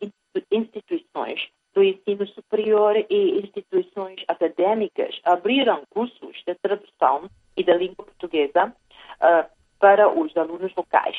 instituições 0.51 1.49
do 1.75 1.83
ensino 1.83 2.27
superior 2.29 2.97
e 2.97 3.41
instituições 3.41 4.23
acadêmicas 4.29 5.19
abriram 5.25 5.83
cursos 5.91 6.43
de 6.47 6.55
tradução 6.57 7.31
e 7.57 7.65
da 7.65 7.75
língua 7.75 8.05
portuguesa 8.05 8.67
uh, 8.69 9.51
para 9.79 10.09
os 10.09 10.37
alunos 10.37 10.75
locais. 10.75 11.17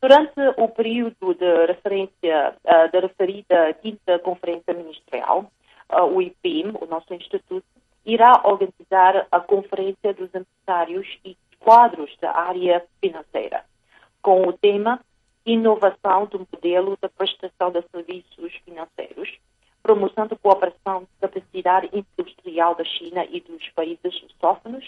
Durante 0.00 0.40
o 0.56 0.68
período 0.68 1.34
de 1.34 1.66
referência 1.66 2.56
uh, 2.64 2.90
da 2.90 3.00
referida 3.00 3.72
quinta 3.74 4.18
Conferência 4.18 4.74
Ministerial, 4.74 5.50
uh, 5.92 6.04
o 6.04 6.22
IPIM, 6.22 6.72
o 6.80 6.86
nosso 6.86 7.12
instituto, 7.14 7.66
irá 8.04 8.42
organizar 8.44 9.26
a 9.30 9.40
Conferência 9.40 10.14
dos 10.14 10.30
Empresários 10.34 11.06
e 11.24 11.36
Quadros 11.58 12.16
da 12.20 12.34
Área 12.34 12.82
Financeira, 13.00 13.64
com 14.22 14.48
o 14.48 14.52
tema 14.52 15.00
Inovação 15.44 16.26
do 16.26 16.46
Modelo 16.50 16.96
de 17.00 17.08
Prestação 17.08 17.70
de 17.70 17.82
Serviços 17.90 18.54
Financeiros, 18.64 19.38
promoção 19.90 20.28
da 20.28 20.36
cooperação 20.36 21.08
da 21.20 21.28
capacidade 21.28 21.90
industrial 21.92 22.76
da 22.76 22.84
China 22.84 23.24
e 23.24 23.40
dos 23.40 23.68
países 23.70 24.22
lusófonos 24.22 24.84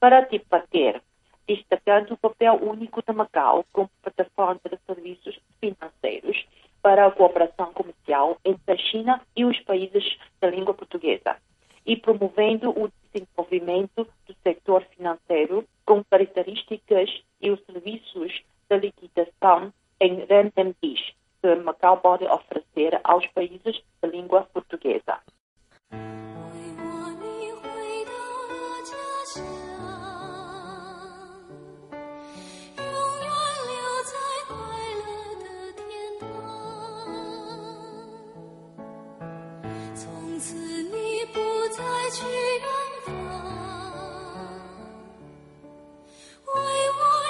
para 0.00 0.22
debater, 0.22 1.02
destacando 1.46 2.12
o 2.12 2.16
papel 2.16 2.54
único 2.54 3.02
de 3.02 3.12
Macau 3.12 3.66
como 3.74 3.90
plataforma 4.00 4.58
de 4.64 4.78
serviços 4.86 5.38
financeiros 5.60 6.46
para 6.80 7.06
a 7.06 7.10
cooperação 7.10 7.74
comercial 7.74 8.38
entre 8.42 8.72
a 8.72 8.78
China 8.78 9.20
e 9.36 9.44
os 9.44 9.60
países 9.60 10.16
da 10.40 10.48
língua 10.48 10.72
portuguesa 10.72 11.36
e 11.84 11.94
promovendo 11.96 12.70
o 12.70 12.90
desenvolvimento 13.12 14.08
do 14.26 14.34
setor 14.42 14.82
financeiro 14.96 15.62
com 15.84 16.02
características 16.04 17.10
e 17.42 17.50
os 17.50 17.62
serviços 17.66 18.32
de 18.70 18.78
liquidação 18.78 19.74
em 20.00 20.24
renminbis 20.24 21.18
que 21.40 21.54
Macau 21.56 21.98
pode 21.98 22.26
oferecer 22.26 23.00
aos 23.04 23.26
países 23.28 23.80
de 24.02 24.08
língua 24.08 24.42
portuguesa. 24.52 25.18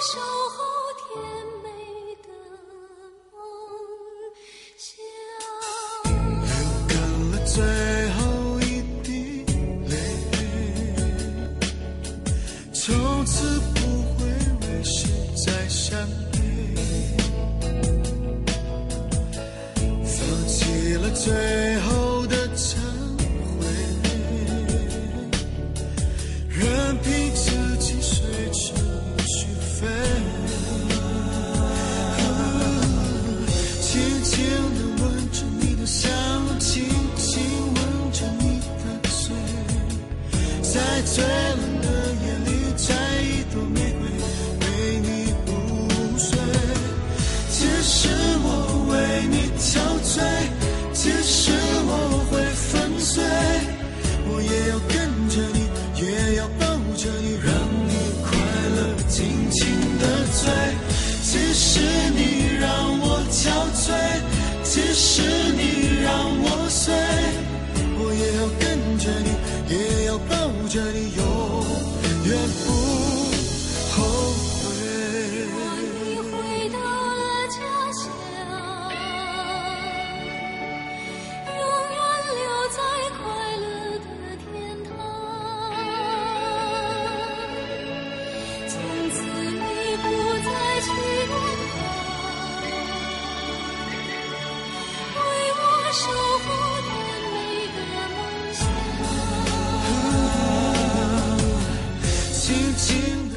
show 0.00 0.37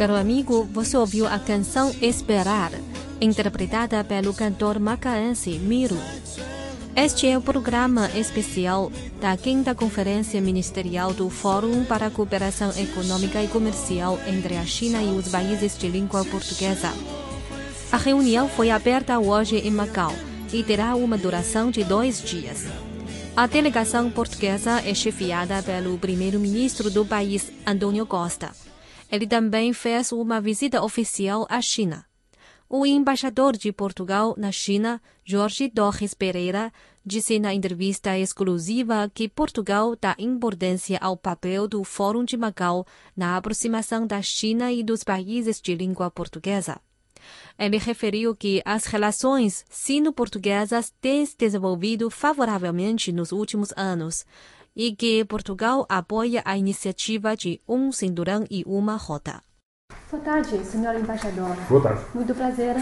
Caro 0.01 0.15
amigo, 0.15 0.63
você 0.63 0.97
ouviu 0.97 1.27
a 1.27 1.37
canção 1.37 1.93
Esperar, 2.01 2.71
interpretada 3.21 4.03
pelo 4.03 4.33
cantor 4.33 4.79
macaense 4.79 5.51
Miro. 5.59 5.95
Este 6.95 7.27
é 7.27 7.37
o 7.37 7.41
programa 7.41 8.09
especial 8.15 8.91
da 9.19 9.37
5 9.37 9.75
Conferência 9.75 10.41
Ministerial 10.41 11.13
do 11.13 11.29
Fórum 11.29 11.85
para 11.85 12.07
a 12.07 12.09
Cooperação 12.09 12.71
Econômica 12.75 13.43
e 13.43 13.47
Comercial 13.47 14.17
entre 14.25 14.57
a 14.57 14.65
China 14.65 15.03
e 15.03 15.15
os 15.15 15.27
países 15.27 15.77
de 15.77 15.87
língua 15.87 16.25
portuguesa. 16.25 16.91
A 17.91 17.97
reunião 17.97 18.49
foi 18.49 18.71
aberta 18.71 19.19
hoje 19.19 19.57
em 19.57 19.69
Macau 19.69 20.15
e 20.51 20.63
terá 20.63 20.95
uma 20.95 21.15
duração 21.15 21.69
de 21.69 21.83
dois 21.83 22.23
dias. 22.23 22.65
A 23.35 23.45
delegação 23.45 24.09
portuguesa 24.09 24.81
é 24.83 24.95
chefiada 24.95 25.61
pelo 25.61 25.95
primeiro-ministro 25.99 26.89
do 26.89 27.05
país, 27.05 27.51
Antônio 27.67 28.07
Costa. 28.07 28.49
Ele 29.11 29.27
também 29.27 29.73
fez 29.73 30.13
uma 30.13 30.39
visita 30.39 30.81
oficial 30.81 31.45
à 31.49 31.61
China. 31.61 32.05
O 32.69 32.85
embaixador 32.85 33.57
de 33.57 33.69
Portugal 33.73 34.33
na 34.37 34.49
China, 34.49 35.01
Jorge 35.25 35.69
Torres 35.69 36.13
Pereira, 36.13 36.71
disse 37.05 37.37
na 37.37 37.53
entrevista 37.53 38.17
exclusiva 38.17 39.11
que 39.13 39.27
Portugal 39.27 39.97
dá 39.99 40.15
importância 40.17 40.97
ao 41.01 41.17
papel 41.17 41.67
do 41.67 41.83
Fórum 41.83 42.23
de 42.23 42.37
Macau 42.37 42.87
na 43.13 43.35
aproximação 43.35 44.07
da 44.07 44.21
China 44.21 44.71
e 44.71 44.81
dos 44.81 45.03
países 45.03 45.59
de 45.59 45.75
língua 45.75 46.09
portuguesa. 46.09 46.79
Ele 47.61 47.77
referiu 47.77 48.35
que 48.35 48.59
as 48.65 48.85
relações 48.85 49.63
sino-portuguesas 49.69 50.91
têm 50.99 51.23
se 51.23 51.37
desenvolvido 51.37 52.09
favoravelmente 52.09 53.11
nos 53.11 53.31
últimos 53.31 53.71
anos 53.77 54.25
e 54.75 54.95
que 54.95 55.23
Portugal 55.25 55.85
apoia 55.87 56.41
a 56.43 56.57
iniciativa 56.57 57.37
de 57.37 57.61
um 57.69 57.91
cinturão 57.91 58.45
e 58.49 58.63
uma 58.65 58.97
rota. 58.97 59.43
Boa 60.09 60.23
tarde, 60.23 60.65
senhor 60.65 60.95
embaixador. 60.95 61.55
Boa 61.69 61.83
tarde. 61.83 62.01
Muito 62.15 62.33
prazer 62.33 62.75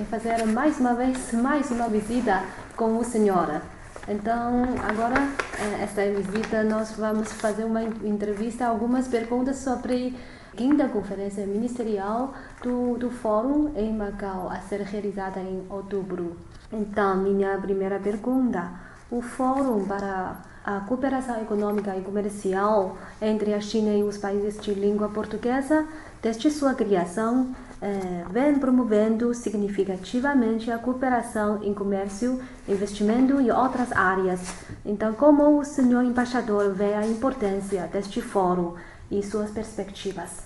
em 0.00 0.04
fazer 0.04 0.44
mais 0.44 0.80
uma 0.80 0.94
vez 0.94 1.32
mais 1.32 1.70
uma 1.70 1.88
visita 1.88 2.42
com 2.74 2.98
o 2.98 3.04
senhor. 3.04 3.62
Então, 4.08 4.64
agora, 4.88 5.20
eh, 5.56 5.84
esta 5.84 6.02
visita, 6.10 6.64
nós 6.64 6.90
vamos 6.92 7.30
fazer 7.32 7.62
uma 7.62 7.84
entrevista, 7.84 8.66
algumas 8.66 9.06
perguntas 9.06 9.58
sobre 9.58 10.16
quinta 10.56 10.88
conferência 10.88 11.46
ministerial 11.46 12.32
do, 12.62 12.96
do 12.96 13.10
Fórum 13.10 13.72
em 13.76 13.92
Macau, 13.92 14.48
a 14.48 14.60
ser 14.60 14.80
realizada 14.80 15.40
em 15.40 15.64
outubro. 15.68 16.36
Então, 16.72 17.16
minha 17.18 17.58
primeira 17.58 18.00
pergunta: 18.00 18.70
o 19.10 19.20
Fórum 19.20 19.84
para 19.84 20.36
a 20.64 20.80
cooperação 20.80 21.40
econômica 21.40 21.94
e 21.96 22.00
comercial 22.00 22.98
entre 23.22 23.54
a 23.54 23.60
China 23.60 23.94
e 23.94 24.02
os 24.02 24.18
países 24.18 24.58
de 24.60 24.74
língua 24.74 25.08
portuguesa, 25.08 25.86
desde 26.20 26.50
sua 26.50 26.74
criação, 26.74 27.54
eh, 27.80 28.24
vem 28.30 28.58
promovendo 28.58 29.32
significativamente 29.32 30.72
a 30.72 30.78
cooperação 30.78 31.62
em 31.62 31.72
comércio, 31.72 32.40
investimento 32.66 33.40
e 33.40 33.48
outras 33.50 33.92
áreas. 33.92 34.40
Então, 34.84 35.12
como 35.12 35.56
o 35.60 35.64
senhor 35.64 36.02
embaixador 36.02 36.72
vê 36.72 36.94
a 36.94 37.06
importância 37.06 37.88
deste 37.92 38.20
fórum 38.20 38.74
e 39.08 39.22
suas 39.22 39.50
perspectivas? 39.50 40.45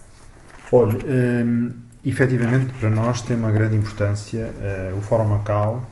Olha, 0.72 0.98
hum, 1.04 1.72
efetivamente 2.04 2.72
para 2.78 2.90
nós 2.90 3.22
tem 3.22 3.36
uma 3.36 3.50
grande 3.50 3.76
importância 3.76 4.52
eh, 4.60 4.94
o 4.96 5.00
Fórum 5.00 5.28
Macau, 5.28 5.84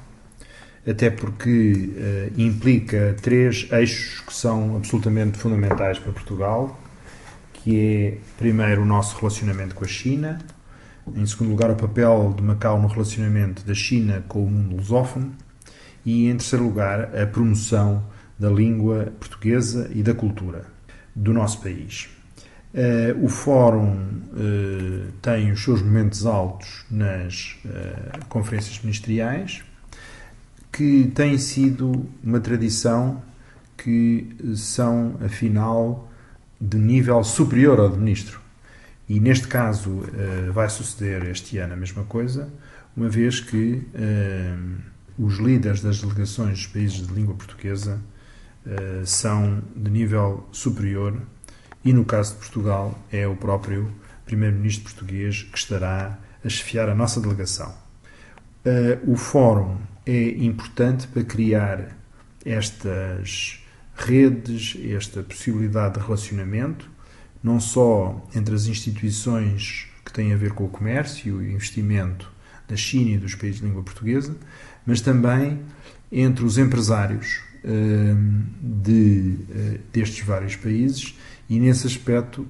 até 0.88 1.10
porque 1.10 1.90
eh, 1.96 2.30
implica 2.36 3.16
três 3.20 3.68
eixos 3.72 4.20
que 4.20 4.32
são 4.32 4.76
absolutamente 4.76 5.36
fundamentais 5.36 5.98
para 5.98 6.12
Portugal, 6.12 6.78
que 7.52 7.76
é, 7.76 8.18
primeiro, 8.38 8.82
o 8.82 8.84
nosso 8.84 9.18
relacionamento 9.18 9.74
com 9.74 9.84
a 9.84 9.88
China, 9.88 10.38
em 11.14 11.26
segundo 11.26 11.50
lugar, 11.50 11.70
o 11.70 11.76
papel 11.76 12.32
de 12.36 12.42
Macau 12.42 12.80
no 12.80 12.86
relacionamento 12.86 13.64
da 13.64 13.74
China 13.74 14.24
com 14.28 14.44
o 14.44 14.50
mundo 14.50 14.76
lusófono 14.76 15.32
e, 16.04 16.28
em 16.28 16.36
terceiro 16.36 16.64
lugar, 16.64 17.16
a 17.16 17.26
promoção 17.26 18.04
da 18.38 18.48
língua 18.48 19.12
portuguesa 19.18 19.90
e 19.92 20.04
da 20.04 20.14
cultura 20.14 20.66
do 21.16 21.32
nosso 21.34 21.60
país. 21.60 22.08
Eh, 22.74 23.14
o 23.20 23.28
Fórum 23.28 23.96
eh, 24.36 25.10
tem 25.22 25.50
os 25.52 25.62
seus 25.62 25.80
momentos 25.80 26.26
altos 26.26 26.84
nas 26.90 27.56
eh, 27.64 28.18
conferências 28.28 28.78
ministeriais, 28.82 29.64
que 30.70 31.10
tem 31.14 31.38
sido 31.38 32.06
uma 32.22 32.40
tradição 32.40 33.22
que 33.76 34.36
são, 34.54 35.16
afinal, 35.24 36.10
de 36.60 36.76
nível 36.76 37.24
superior 37.24 37.80
ao 37.80 37.88
de 37.88 37.98
ministro. 37.98 38.40
E 39.08 39.18
neste 39.18 39.48
caso 39.48 40.02
vai 40.52 40.68
suceder 40.68 41.24
este 41.30 41.56
ano 41.58 41.72
a 41.72 41.76
mesma 41.76 42.04
coisa, 42.04 42.52
uma 42.94 43.08
vez 43.08 43.40
que 43.40 43.86
os 45.18 45.38
líderes 45.38 45.80
das 45.80 46.00
delegações 46.00 46.58
dos 46.58 46.66
países 46.66 47.06
de 47.06 47.14
língua 47.14 47.34
portuguesa 47.34 47.98
são 49.04 49.62
de 49.74 49.90
nível 49.90 50.46
superior 50.52 51.22
e, 51.88 51.92
no 51.94 52.04
caso 52.04 52.34
de 52.34 52.40
Portugal, 52.40 53.02
é 53.10 53.26
o 53.26 53.34
próprio 53.34 53.90
primeiro-ministro 54.26 54.84
português 54.84 55.44
que 55.44 55.56
estará 55.56 56.18
a 56.44 56.48
chefiar 56.50 56.86
a 56.86 56.94
nossa 56.94 57.18
delegação. 57.18 57.74
o 59.06 59.16
fórum 59.16 59.78
é 60.04 60.28
importante 60.44 61.06
para 61.06 61.24
criar 61.24 61.96
estas 62.44 63.64
redes, 63.96 64.76
esta 64.94 65.22
possibilidade 65.22 65.94
de 65.94 66.04
relacionamento, 66.04 66.90
não 67.42 67.58
só 67.58 68.22
entre 68.34 68.54
as 68.54 68.66
instituições 68.66 69.86
que 70.04 70.12
têm 70.12 70.34
a 70.34 70.36
ver 70.36 70.52
com 70.52 70.66
o 70.66 70.68
comércio 70.68 71.42
e 71.42 71.48
o 71.48 71.52
investimento 71.54 72.30
da 72.68 72.76
China 72.76 73.12
e 73.12 73.16
dos 73.16 73.34
países 73.34 73.60
de 73.60 73.66
língua 73.66 73.82
portuguesa, 73.82 74.36
mas 74.84 75.00
também 75.00 75.58
entre 76.12 76.44
os 76.44 76.58
empresários 76.58 77.40
de, 78.60 79.36
destes 79.90 80.24
vários 80.24 80.54
países 80.54 81.14
e, 81.48 81.58
nesse 81.58 81.86
aspecto, 81.86 82.46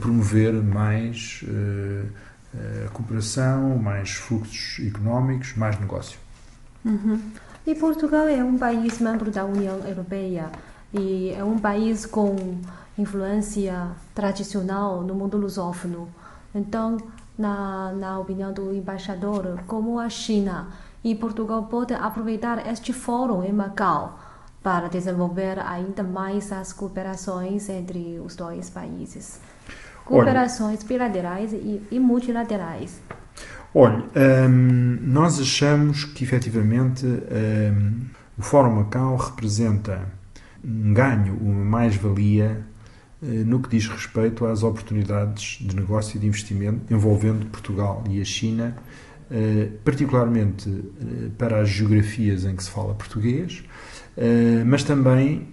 promover 0.00 0.52
mais 0.54 1.44
a 2.86 2.88
cooperação, 2.90 3.76
mais 3.78 4.10
fluxos 4.10 4.84
económicos, 4.86 5.54
mais 5.56 5.78
negócio. 5.78 6.18
Uhum. 6.84 7.20
E 7.66 7.74
Portugal 7.74 8.28
é 8.28 8.44
um 8.44 8.58
país 8.58 9.00
membro 9.00 9.30
da 9.30 9.44
União 9.44 9.78
Europeia 9.86 10.50
e 10.92 11.30
é 11.30 11.42
um 11.42 11.58
país 11.58 12.06
com 12.06 12.60
influência 12.96 13.88
tradicional 14.14 15.02
no 15.02 15.14
mundo 15.14 15.36
lusófono. 15.36 16.08
Então, 16.54 16.98
na, 17.36 17.92
na 17.92 18.18
opinião 18.18 18.52
do 18.52 18.72
embaixador, 18.72 19.58
como 19.66 19.98
a 19.98 20.08
China 20.08 20.68
e 21.02 21.14
Portugal 21.14 21.64
podem 21.64 21.96
aproveitar 21.96 22.70
este 22.70 22.92
fórum 22.92 23.42
em 23.42 23.52
Macau 23.52 24.20
para 24.64 24.88
desenvolver 24.88 25.58
ainda 25.58 26.02
mais 26.02 26.50
as 26.50 26.72
cooperações 26.72 27.68
entre 27.68 28.18
os 28.18 28.34
dois 28.34 28.70
países. 28.70 29.38
Cooperações 30.06 30.82
bilaterais 30.82 31.52
e, 31.52 31.82
e 31.90 32.00
multilaterais. 32.00 33.00
Olha, 33.74 34.04
hum, 34.48 34.98
nós 35.02 35.38
achamos 35.38 36.04
que 36.04 36.24
efetivamente 36.24 37.04
hum, 37.04 38.06
o 38.38 38.42
Fórum 38.42 38.76
Macau 38.76 39.16
representa 39.16 40.00
um 40.64 40.94
ganho, 40.94 41.36
uma 41.40 41.64
mais-valia 41.64 42.64
eh, 43.22 43.26
no 43.26 43.60
que 43.60 43.68
diz 43.68 43.86
respeito 43.86 44.46
às 44.46 44.62
oportunidades 44.62 45.58
de 45.60 45.76
negócio 45.76 46.16
e 46.16 46.20
de 46.20 46.26
investimento 46.26 46.92
envolvendo 46.92 47.46
Portugal 47.46 48.02
e 48.08 48.20
a 48.20 48.24
China, 48.24 48.76
eh, 49.30 49.68
particularmente 49.84 50.68
eh, 50.70 51.28
para 51.36 51.60
as 51.60 51.68
geografias 51.68 52.44
em 52.44 52.56
que 52.56 52.64
se 52.64 52.70
fala 52.70 52.94
português, 52.94 53.62
mas 54.64 54.84
também, 54.84 55.48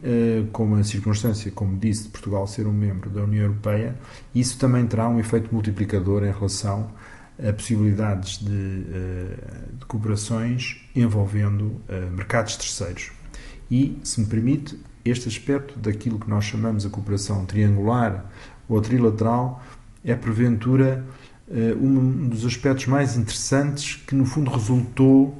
com 0.52 0.76
a 0.76 0.84
circunstância, 0.84 1.52
como 1.52 1.78
disse, 1.78 2.04
de 2.04 2.10
Portugal 2.10 2.46
ser 2.46 2.68
um 2.68 2.72
membro 2.72 3.10
da 3.10 3.24
União 3.24 3.46
Europeia, 3.46 3.96
isso 4.36 4.58
também 4.60 4.86
terá 4.86 5.08
um 5.10 5.20
efeito 5.20 5.54
multiplicador 5.54 6.24
em 6.24 6.32
relação 6.32 6.92
a 7.40 7.52
possibilidades 7.52 8.38
de, 8.38 8.84
de 9.80 9.86
cooperações 9.88 10.88
envolvendo 10.96 11.82
mercados 12.16 12.56
terceiros. 12.56 13.12
E, 13.70 13.98
se 14.04 14.22
me 14.22 14.28
permite, 14.28 14.78
este 15.04 15.28
aspecto 15.28 15.80
daquilo 15.80 16.20
que 16.20 16.30
nós 16.30 16.46
chamamos 16.46 16.86
a 16.86 16.90
cooperação 16.90 17.46
triangular 17.46 18.26
ou 18.68 18.80
trilateral 18.82 19.64
é, 20.04 20.16
porventura, 20.16 21.06
eh, 21.50 21.76
um 21.80 22.30
dos 22.30 22.46
aspectos 22.46 22.88
mais 22.88 23.18
interessantes 23.18 23.96
que, 23.96 24.16
no 24.16 24.26
fundo, 24.26 24.50
resultou 24.50 25.38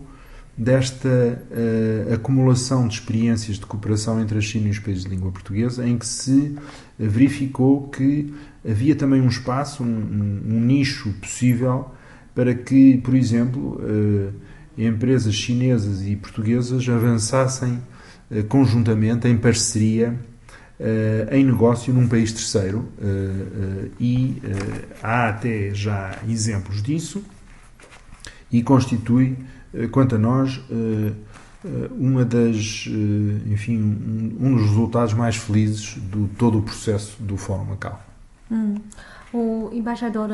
desta 0.62 1.10
uh, 1.10 2.14
acumulação 2.14 2.88
de 2.88 2.94
experiências 2.94 3.58
de 3.58 3.66
cooperação 3.66 4.22
entre 4.22 4.38
a 4.38 4.42
China 4.42 4.68
e 4.68 4.70
os 4.70 4.78
países 4.78 5.06
de 5.06 5.10
língua 5.10 5.32
portuguesa, 5.32 5.88
em 5.88 5.98
que 5.98 6.06
se 6.06 6.56
verificou 7.00 7.88
que 7.88 8.32
havia 8.64 8.96
também 8.96 9.22
um 9.22 9.28
espaço, 9.28 9.82
um, 9.82 9.88
um, 9.88 10.60
nicho 10.60 11.10
possível 11.14 11.90
para 12.36 12.54
que, 12.54 12.98
por 12.98 13.16
exemplo, 13.16 13.82
uh, 13.82 14.32
empresas 14.78 15.34
chinesas 15.34 16.06
e 16.06 16.16
portuguesas 16.16 16.88
avançassem 16.88 17.80
eh, 18.30 18.44
conjuntamente, 18.44 19.28
em 19.28 19.38
parceria, 19.38 20.18
em 21.30 21.44
negócio 21.44 21.94
num 21.94 22.08
país 22.08 22.32
terceiro. 22.32 22.88
E 24.00 24.42
há 25.04 25.28
até 25.28 25.72
já 25.76 26.18
exemplos 26.28 26.82
disso 26.82 27.22
e 28.52 28.64
constitui, 28.64 29.38
quanto 29.92 30.16
a 30.16 30.18
nós, 30.18 30.60
uma 31.98 32.26
das, 32.26 32.88
enfim, 33.46 33.78
um 34.40 34.56
dos 34.56 34.70
resultados 34.70 35.14
mais 35.14 35.36
felizes 35.36 35.96
do 35.96 36.28
todo 36.38 36.60
o 36.60 36.62
processo 36.62 37.22
do 37.22 37.38
Fórum 37.38 37.66
Macau. 37.66 38.02
Hum. 38.52 38.76
O 39.34 39.70
embaixador 39.72 40.30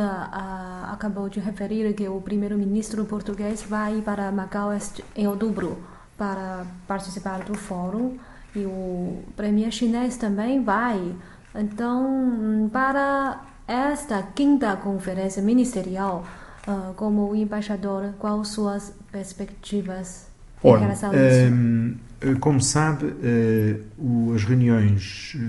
acabou 0.92 1.30
de 1.30 1.40
referir 1.40 1.94
que 1.94 2.08
o 2.08 2.20
primeiro-ministro 2.20 3.06
português 3.06 3.62
vai 3.62 4.02
para 4.02 4.32
Macau 4.32 4.70
em 5.16 5.28
outubro 5.28 5.78
para 6.18 6.66
participar 6.88 7.44
do 7.44 7.56
fórum 7.56 8.18
e 8.56 8.66
o 8.66 9.24
premier 9.36 9.72
chinês 9.72 10.18
também 10.18 10.64
vai. 10.64 11.16
Então, 11.54 12.70
para 12.74 13.42
esta 13.68 14.24
quinta 14.34 14.76
conferência 14.76 15.42
ministerial, 15.44 16.26
uh, 16.68 16.94
como 16.96 17.36
embaixador, 17.36 18.14
quais 18.18 18.48
suas 18.48 18.94
perspectivas 19.18 20.28
Olha, 20.64 20.80
em 20.80 20.84
relação 20.84 21.12
a 21.12 21.16
isso? 21.16 21.54
Um, 21.54 21.98
como 22.40 22.62
sabe, 22.62 23.06
uh, 23.06 24.34
as 24.34 24.44
reuniões 24.44 25.34
uh, 25.36 25.40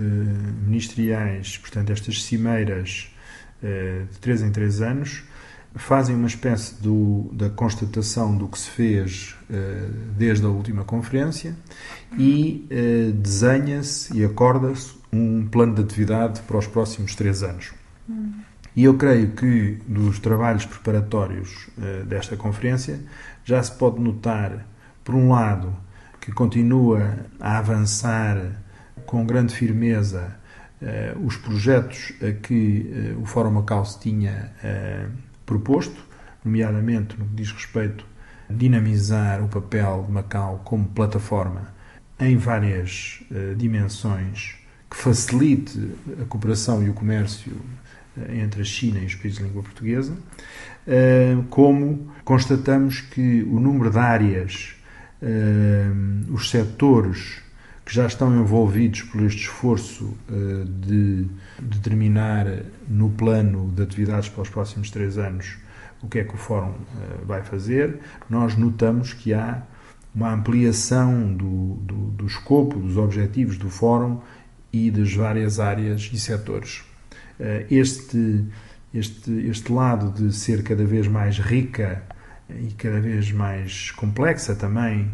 ministeriais, 0.66 1.58
portanto, 1.58 1.90
estas 1.90 2.22
cimeiras 2.24 3.10
de 3.60 4.18
três 4.20 4.40
em 4.40 4.52
três 4.52 4.80
anos, 4.80 5.24
fazem 5.74 6.14
uma 6.14 6.28
espécie 6.28 6.80
do, 6.80 7.28
da 7.32 7.50
constatação 7.50 8.36
do 8.36 8.46
que 8.46 8.56
se 8.56 8.70
fez 8.70 9.34
desde 10.16 10.46
a 10.46 10.48
última 10.48 10.84
conferência 10.84 11.56
e 12.16 12.64
desenha-se 13.16 14.16
e 14.16 14.24
acorda-se 14.24 14.92
um 15.12 15.44
plano 15.48 15.74
de 15.74 15.82
atividade 15.82 16.40
para 16.42 16.56
os 16.56 16.68
próximos 16.68 17.16
três 17.16 17.42
anos. 17.42 17.72
Hum. 18.08 18.30
E 18.78 18.84
eu 18.84 18.94
creio 18.94 19.32
que 19.32 19.76
dos 19.88 20.20
trabalhos 20.20 20.64
preparatórios 20.64 21.68
uh, 21.76 22.04
desta 22.04 22.36
conferência 22.36 23.00
já 23.44 23.60
se 23.60 23.72
pode 23.72 24.00
notar, 24.00 24.64
por 25.02 25.16
um 25.16 25.30
lado, 25.32 25.74
que 26.20 26.30
continua 26.30 27.26
a 27.40 27.58
avançar 27.58 28.40
com 29.04 29.26
grande 29.26 29.52
firmeza 29.52 30.36
os 31.24 31.36
projetos 31.36 32.12
que 32.42 33.16
o 33.20 33.24
Fórum 33.24 33.50
Macau 33.50 33.84
se 33.84 33.98
tinha 33.98 34.52
proposto, 35.44 36.00
nomeadamente 36.44 37.18
no 37.18 37.24
que 37.24 37.34
diz 37.34 37.50
respeito 37.50 38.06
a 38.48 38.52
dinamizar 38.52 39.42
o 39.42 39.48
papel 39.48 40.04
de 40.06 40.12
Macau 40.12 40.60
como 40.64 40.86
plataforma 40.86 41.74
em 42.20 42.36
várias 42.36 43.24
dimensões 43.56 44.56
que 44.88 44.96
facilite 44.96 45.94
a 46.20 46.24
cooperação 46.26 46.82
e 46.82 46.90
o 46.90 46.94
comércio 46.94 47.60
entre 48.30 48.62
a 48.62 48.64
China 48.64 48.98
e 49.00 49.06
os 49.06 49.14
países 49.14 49.38
de 49.38 49.44
língua 49.44 49.62
portuguesa, 49.62 50.12
uh, 50.12 51.42
como 51.50 52.10
constatamos 52.24 53.00
que 53.00 53.42
o 53.42 53.58
número 53.58 53.90
de 53.90 53.98
áreas, 53.98 54.74
os 56.30 56.48
setores 56.48 57.40
que 57.84 57.92
já 57.92 58.06
estão 58.06 58.40
envolvidos 58.40 59.02
por 59.02 59.20
este 59.24 59.40
esforço 59.40 60.16
de 60.28 61.26
determinar 61.60 62.46
no 62.88 63.10
plano 63.10 63.72
de 63.74 63.82
atividades 63.82 64.28
para 64.28 64.42
os 64.42 64.48
próximos 64.48 64.92
três 64.92 65.18
anos 65.18 65.56
o 66.02 66.08
que 66.08 66.20
é 66.20 66.24
que 66.24 66.34
o 66.34 66.38
Fórum 66.38 66.74
vai 67.26 67.42
fazer, 67.42 67.98
nós 68.28 68.56
notamos 68.56 69.12
que 69.12 69.34
há 69.34 69.62
uma 70.14 70.32
ampliação 70.32 71.32
do, 71.32 71.74
do, 71.82 71.94
do, 72.12 72.26
escopo, 72.26 72.78
dos 72.78 72.96
objetivos 72.96 73.56
do 73.56 73.68
Fórum 73.68 74.20
e 74.72 74.90
das 74.90 75.12
várias 75.14 75.60
áreas 75.60 76.10
e 76.12 76.18
setores. 76.18 76.82
Uh, 77.38 77.66
este, 77.70 78.44
este, 78.92 79.30
este 79.48 79.72
lado 79.72 80.10
de 80.10 80.34
ser 80.34 80.62
cada 80.62 80.84
vez 80.84 81.06
mais 81.06 81.38
rica 81.38 82.02
e 82.50 82.72
cada 82.72 83.00
vez 83.00 83.30
mais 83.30 83.90
complexa 83.92 84.54
também 84.54 85.10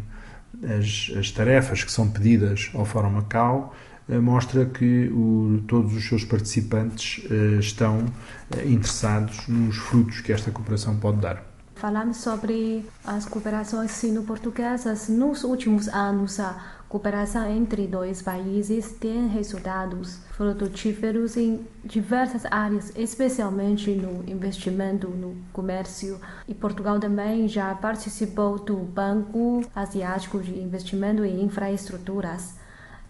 as, 0.63 1.11
as 1.17 1.31
tarefas 1.31 1.83
que 1.83 1.91
são 1.91 2.09
pedidas 2.09 2.71
ao 2.73 2.85
Fórum 2.85 3.11
Macau 3.11 3.75
eh, 4.07 4.19
mostra 4.19 4.65
que 4.65 5.09
o, 5.09 5.63
todos 5.67 5.95
os 5.95 6.07
seus 6.07 6.23
participantes 6.23 7.23
uh, 7.25 7.59
estão 7.59 8.05
interessados 8.65 9.47
nos 9.47 9.77
frutos 9.77 10.21
que 10.21 10.31
esta 10.31 10.51
cooperação 10.51 10.95
pode 10.97 11.17
dar. 11.17 11.43
Falamos 11.75 12.17
sobre 12.17 12.85
as 13.03 13.25
cooperações 13.25 13.91
sino-portuguesas. 13.91 15.09
Nos 15.09 15.43
últimos 15.43 15.87
anos, 15.89 16.39
cooperação 16.87 17.49
entre 17.49 17.87
dois 17.87 18.21
países 18.21 18.91
tem 18.93 19.27
resultados 19.27 20.19
frutíferos 20.31 21.35
em 21.35 21.65
diversas 21.83 22.45
áreas, 22.45 22.91
especialmente 22.95 23.91
no 23.91 24.23
investimento 24.29 25.07
no 25.09 25.35
comércio. 25.51 26.19
E 26.47 26.53
Portugal 26.53 26.99
também 26.99 27.47
já 27.47 27.73
participou 27.73 28.59
do 28.59 28.77
Banco 28.77 29.61
Asiático 29.75 30.39
de 30.39 30.59
Investimento 30.59 31.23
em 31.23 31.43
Infraestruturas. 31.43 32.55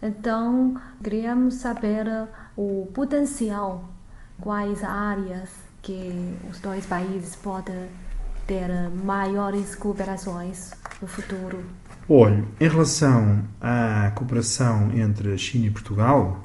Então, 0.01 0.79
queríamos 1.03 1.55
saber 1.55 2.07
o 2.55 2.87
potencial, 2.93 3.89
quais 4.39 4.83
áreas 4.83 5.49
que 5.81 6.37
os 6.49 6.59
dois 6.59 6.85
países 6.85 7.35
podem 7.35 7.87
ter 8.47 8.69
maiores 9.03 9.75
cooperações 9.75 10.71
no 11.01 11.07
futuro? 11.07 11.63
Olha, 12.07 12.43
em 12.59 12.67
relação 12.67 13.43
à 13.59 14.11
cooperação 14.13 14.91
entre 14.95 15.33
a 15.33 15.37
China 15.37 15.65
e 15.65 15.71
Portugal, 15.71 16.43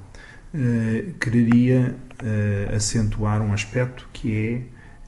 eh, 0.55 1.13
quereria 1.21 1.95
eh, 2.25 2.75
acentuar 2.75 3.43
um 3.43 3.53
aspecto 3.53 4.09
que 4.11 4.35
é 4.35 4.63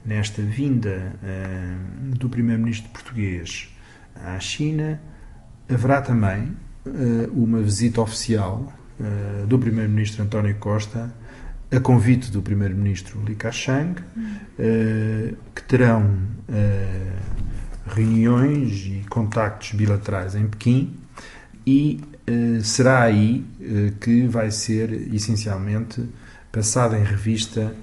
nesta 0.07 0.43
vinda 0.43 1.15
eh, 1.23 1.75
do 2.15 2.29
primeiro-ministro 2.29 2.87
português 2.91 3.75
à 4.15 4.39
China, 4.39 5.01
haverá 5.67 6.01
também 6.01 6.55
eh, 6.85 7.29
uma 7.31 7.59
visita 7.59 7.99
oficial 7.99 8.71
eh, 9.01 9.45
do 9.47 9.57
primeiro-ministro 9.57 10.21
António 10.21 10.55
Costa 10.57 11.11
a 11.71 11.79
convite 11.79 12.29
do 12.29 12.43
primeiro-ministro 12.43 13.19
Li 13.25 13.33
Ka-shang, 13.33 13.95
eh, 14.59 15.33
que 15.55 15.63
terão 15.63 16.31
reuniões 17.87 18.85
e 18.85 19.05
contactos 19.09 19.71
bilaterais 19.71 20.35
em 20.35 20.47
Pequim 20.47 20.95
e 21.65 22.01
eh, 22.25 22.59
será 22.61 23.03
aí 23.03 23.45
que 23.99 24.27
vai 24.27 24.51
ser 24.51 24.91
essencialmente 25.13 26.03
passada 26.51 26.97
em 26.97 27.03
revista 27.03 27.73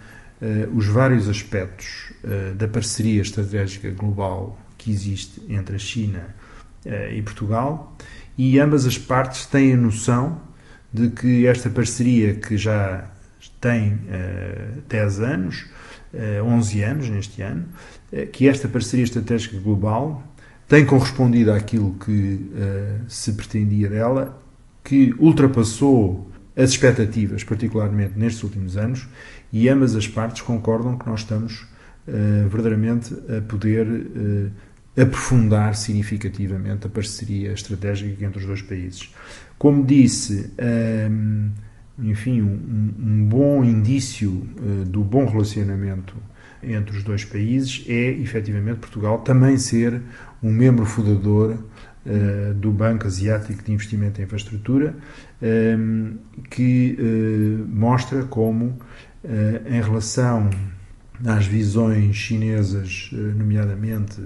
os 0.72 0.86
vários 0.86 1.28
aspectos 1.28 2.14
da 2.56 2.66
parceria 2.66 3.20
estratégica 3.20 3.90
global 3.90 4.58
que 4.78 4.90
existe 4.90 5.42
entre 5.50 5.76
a 5.76 5.78
China 5.78 6.34
e 7.12 7.20
Portugal. 7.20 7.94
E 8.38 8.58
ambas 8.58 8.86
as 8.86 8.96
partes 8.96 9.44
têm 9.44 9.74
a 9.74 9.76
noção 9.76 10.40
de 10.90 11.10
que 11.10 11.46
esta 11.46 11.68
parceria 11.68 12.34
que 12.34 12.56
já 12.56 13.04
tem 13.60 13.92
uh, 13.94 14.80
10 14.88 15.20
anos, 15.20 15.66
11 16.44 16.82
anos 16.82 17.08
neste 17.08 17.42
ano, 17.42 17.66
uh, 18.12 18.26
que 18.26 18.48
esta 18.48 18.68
parceria 18.68 19.04
estratégica 19.04 19.58
global 19.58 20.22
tem 20.68 20.84
correspondido 20.84 21.52
àquilo 21.52 21.94
que 22.04 22.10
uh, 22.12 23.04
se 23.08 23.32
pretendia 23.32 23.88
dela, 23.88 24.40
que 24.82 25.14
ultrapassou 25.18 26.30
as 26.56 26.70
expectativas, 26.70 27.44
particularmente 27.44 28.18
nestes 28.18 28.42
últimos 28.42 28.76
anos, 28.76 29.08
e 29.52 29.68
ambas 29.68 29.94
as 29.94 30.06
partes 30.06 30.42
concordam 30.42 30.98
que 30.98 31.08
nós 31.08 31.20
estamos 31.20 31.66
verdadeiramente 32.48 33.14
a 33.14 33.40
poder 33.42 33.86
aprofundar 34.96 35.74
significativamente 35.76 36.86
a 36.86 36.90
parceria 36.90 37.52
estratégica 37.52 38.24
entre 38.24 38.40
os 38.40 38.46
dois 38.46 38.62
países. 38.62 39.14
Como 39.58 39.84
disse, 39.84 40.50
um, 41.10 41.50
enfim, 42.02 42.42
um, 42.42 42.94
um, 42.98 43.24
bom 43.24 43.64
indício 43.64 44.30
uh, 44.30 44.84
do 44.84 45.02
bom 45.02 45.26
relacionamento 45.26 46.16
entre 46.62 46.96
os 46.96 47.02
dois 47.02 47.24
países 47.24 47.84
é, 47.88 48.10
efetivamente, 48.10 48.80
Portugal 48.80 49.18
também 49.20 49.56
ser 49.56 50.00
um 50.42 50.50
membro 50.50 50.84
fundador 50.84 51.56
uh, 52.06 52.54
do 52.54 52.70
Banco 52.70 53.06
Asiático 53.06 53.62
de 53.62 53.72
Investimento 53.72 54.20
em 54.20 54.24
Infraestrutura, 54.24 54.94
um, 55.42 56.16
que 56.50 56.96
uh, 56.98 57.66
mostra 57.68 58.24
como, 58.24 58.78
em 59.66 59.82
relação 59.82 60.48
às 61.26 61.44
visões 61.44 62.16
chinesas, 62.16 63.10
nomeadamente 63.12 64.18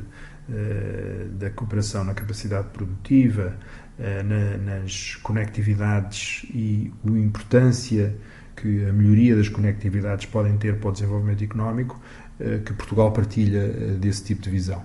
da 1.36 1.50
cooperação 1.50 2.04
na 2.04 2.14
capacidade 2.14 2.68
produtiva, 2.68 3.56
na, 3.98 4.56
nas 4.58 5.16
conectividades 5.16 6.44
e 6.52 6.92
a 7.06 7.10
importância 7.10 8.16
que 8.56 8.84
a 8.86 8.92
melhoria 8.92 9.36
das 9.36 9.48
conectividades 9.48 10.26
podem 10.26 10.56
ter 10.56 10.78
para 10.78 10.90
o 10.90 10.92
desenvolvimento 10.92 11.42
económico, 11.42 12.00
que 12.64 12.72
Portugal 12.72 13.12
partilha 13.12 13.68
desse 13.98 14.24
tipo 14.24 14.42
de 14.42 14.50
visão. 14.50 14.82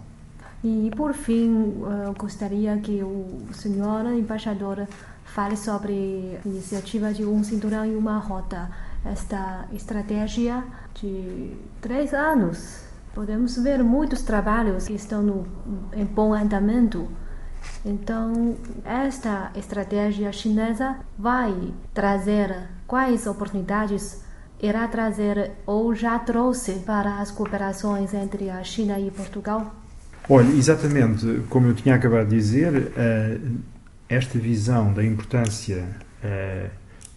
E 0.63 0.91
por 0.95 1.13
fim, 1.13 1.75
gostaria 2.17 2.77
que 2.77 3.01
o 3.01 3.47
senhor 3.53 4.05
embaixador 4.05 4.87
fale 5.23 5.55
sobre 5.55 6.37
a 6.43 6.47
iniciativa 6.47 7.13
de 7.13 7.23
um 7.23 7.43
cinturão 7.43 7.85
e 7.85 7.95
uma 7.95 8.17
rota. 8.17 8.69
Esta 9.05 9.65
estratégia 9.71 10.63
de 10.95 11.55
três 11.79 12.13
anos. 12.13 12.83
Podemos 13.13 13.57
ver 13.57 13.83
muitos 13.83 14.21
trabalhos 14.21 14.87
que 14.87 14.93
estão 14.93 15.21
no, 15.21 15.47
em 15.93 16.05
bom 16.05 16.33
andamento. 16.33 17.07
Então, 17.85 18.57
esta 18.83 19.51
estratégia 19.55 20.31
chinesa 20.31 20.97
vai 21.17 21.53
trazer 21.93 22.67
quais 22.85 23.25
oportunidades 23.25 24.23
irá 24.61 24.87
trazer 24.87 25.51
ou 25.65 25.95
já 25.95 26.19
trouxe 26.19 26.73
para 26.85 27.19
as 27.19 27.31
cooperações 27.31 28.13
entre 28.13 28.49
a 28.49 28.61
China 28.63 28.99
e 28.99 29.09
Portugal? 29.09 29.73
Olha, 30.27 30.49
exatamente 30.49 31.43
como 31.49 31.67
eu 31.67 31.73
tinha 31.73 31.95
acabado 31.95 32.27
de 32.27 32.35
dizer, 32.35 32.91
esta 34.09 34.37
visão 34.37 34.93
da 34.93 35.03
importância 35.03 35.87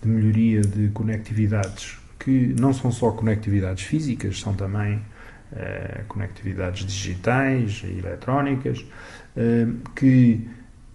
de 0.01 0.09
melhoria 0.09 0.61
de 0.61 0.89
conectividades, 0.91 1.99
que 2.19 2.55
não 2.59 2.73
são 2.73 2.93
só 2.93 3.11
conectividades 3.11 3.85
físicas, 3.85 4.39
são 4.39 4.55
também 4.55 5.03
conectividades 6.09 6.87
digitais 6.87 7.83
e 7.85 7.99
eletrónicas, 7.99 8.85
que 9.95 10.47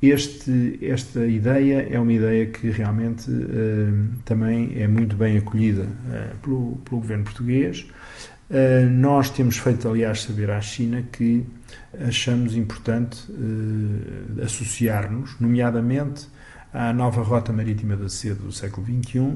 este, 0.02 0.78
esta 0.82 1.26
ideia 1.26 1.88
é 1.90 2.00
uma 2.00 2.14
ideia 2.14 2.46
que 2.46 2.70
realmente 2.70 3.32
uh, 3.32 4.10
também 4.24 4.80
é 4.80 4.88
muito 4.88 5.16
bem 5.16 5.38
acolhida 5.38 5.84
uh, 5.84 6.38
pelo, 6.38 6.76
pelo, 6.86 7.02
governo 7.02 7.24
português. 7.24 7.88
Uh, 8.50 8.88
nós 8.92 9.32
temos 9.32 9.58
feito, 9.58 9.90
aliás, 9.90 10.22
saber 10.22 10.52
à 10.52 10.62
China 10.62 11.04
que 11.12 11.44
achamos 12.08 12.56
importante 12.56 13.26
associar-nos, 14.44 15.40
nomeadamente 15.40 16.28
à 16.72 16.94
nova 16.94 17.22
rota 17.24 17.52
marítima 17.52 17.98
da 17.98 18.08
seda 18.08 18.36
do 18.36 18.52
século 18.52 18.86
XXI, 18.86 19.34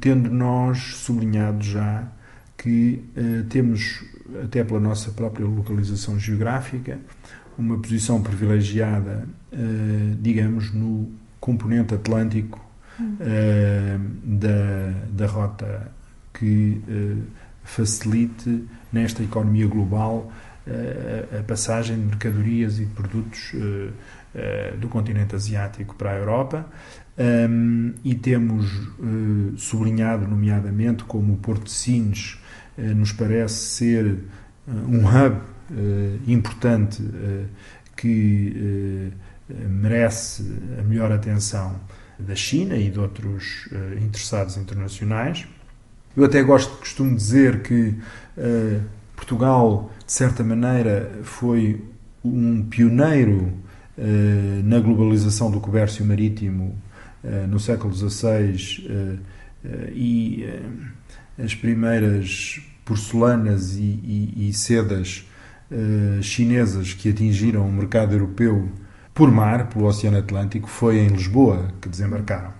tendo 0.00 0.30
nós 0.30 0.78
sublinhado 0.96 1.62
já 1.62 2.08
que 2.56 3.04
temos, 3.50 4.04
até 4.42 4.64
pela 4.64 4.80
nossa 4.80 5.10
própria 5.10 5.44
localização 5.44 6.18
geográfica, 6.18 6.98
uma 7.58 7.78
posição 7.78 8.22
privilegiada, 8.22 9.26
uh, 9.52 10.16
digamos, 10.20 10.72
no 10.72 11.10
componente 11.40 11.94
atlântico 11.94 12.64
uh, 13.00 13.98
da, 14.24 14.92
da 15.10 15.26
rota 15.26 15.92
que 16.32 16.80
uh, 16.88 17.22
facilite 17.64 18.64
nesta 18.92 19.22
economia 19.22 19.66
global 19.66 20.32
a 21.36 21.42
passagem 21.42 21.96
de 21.96 22.02
mercadorias 22.04 22.78
e 22.78 22.84
de 22.84 22.94
produtos 22.94 23.52
do 24.78 24.88
continente 24.88 25.34
asiático 25.34 25.96
para 25.96 26.12
a 26.12 26.14
Europa. 26.14 26.66
Um, 27.18 27.94
e 28.04 28.14
temos 28.14 28.70
sublinhado, 29.56 30.24
nomeadamente, 30.28 31.02
como 31.02 31.32
o 31.32 31.36
Porto 31.36 31.64
de 31.64 31.72
Sines 31.72 32.38
nos 32.78 33.10
parece 33.10 33.54
ser 33.54 34.18
um 34.68 35.00
hub 35.00 35.36
eh, 35.36 35.51
importante 36.26 37.02
eh, 37.02 37.44
que 37.96 39.10
eh, 39.50 39.54
merece 39.68 40.44
a 40.78 40.82
melhor 40.82 41.12
atenção 41.12 41.80
da 42.18 42.34
China 42.34 42.76
e 42.76 42.90
de 42.90 43.00
outros 43.00 43.68
interessados 44.00 44.56
internacionais. 44.56 45.46
Eu 46.16 46.24
até 46.24 46.42
gosto, 46.42 46.76
costumo 46.78 47.16
dizer 47.16 47.62
que 47.62 47.94
Portugal, 49.16 49.90
de 50.06 50.12
certa 50.12 50.44
maneira, 50.44 51.10
foi 51.22 51.84
um 52.24 52.62
pioneiro 52.62 53.52
na 54.64 54.78
globalização 54.78 55.50
do 55.50 55.58
comércio 55.60 56.04
marítimo 56.04 56.80
no 57.48 57.58
século 57.58 57.92
XVI 57.92 59.20
e 59.92 60.46
as 61.42 61.54
primeiras 61.54 62.60
porcelanas 62.84 63.76
e, 63.76 63.80
e, 63.80 64.48
e 64.48 64.52
sedas 64.52 65.26
eh, 65.74 66.20
chinesas 66.20 66.92
que 66.92 67.08
atingiram 67.08 67.66
o 67.66 67.72
mercado 67.72 68.12
europeu 68.12 68.68
por 69.14 69.30
mar, 69.30 69.68
pelo 69.68 69.86
Oceano 69.86 70.18
Atlântico, 70.18 70.68
foi 70.68 70.98
em 70.98 71.08
Lisboa 71.08 71.72
que 71.80 71.88
desembarcaram. 71.88 72.50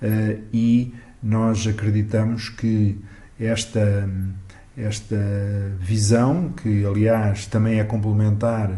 Uh, 0.00 0.40
e 0.52 0.94
nós 1.20 1.66
acreditamos 1.66 2.48
que 2.48 2.96
esta, 3.40 4.08
esta 4.76 5.16
visão, 5.80 6.50
que 6.50 6.86
aliás 6.86 7.44
também 7.46 7.80
é 7.80 7.84
complementar 7.84 8.70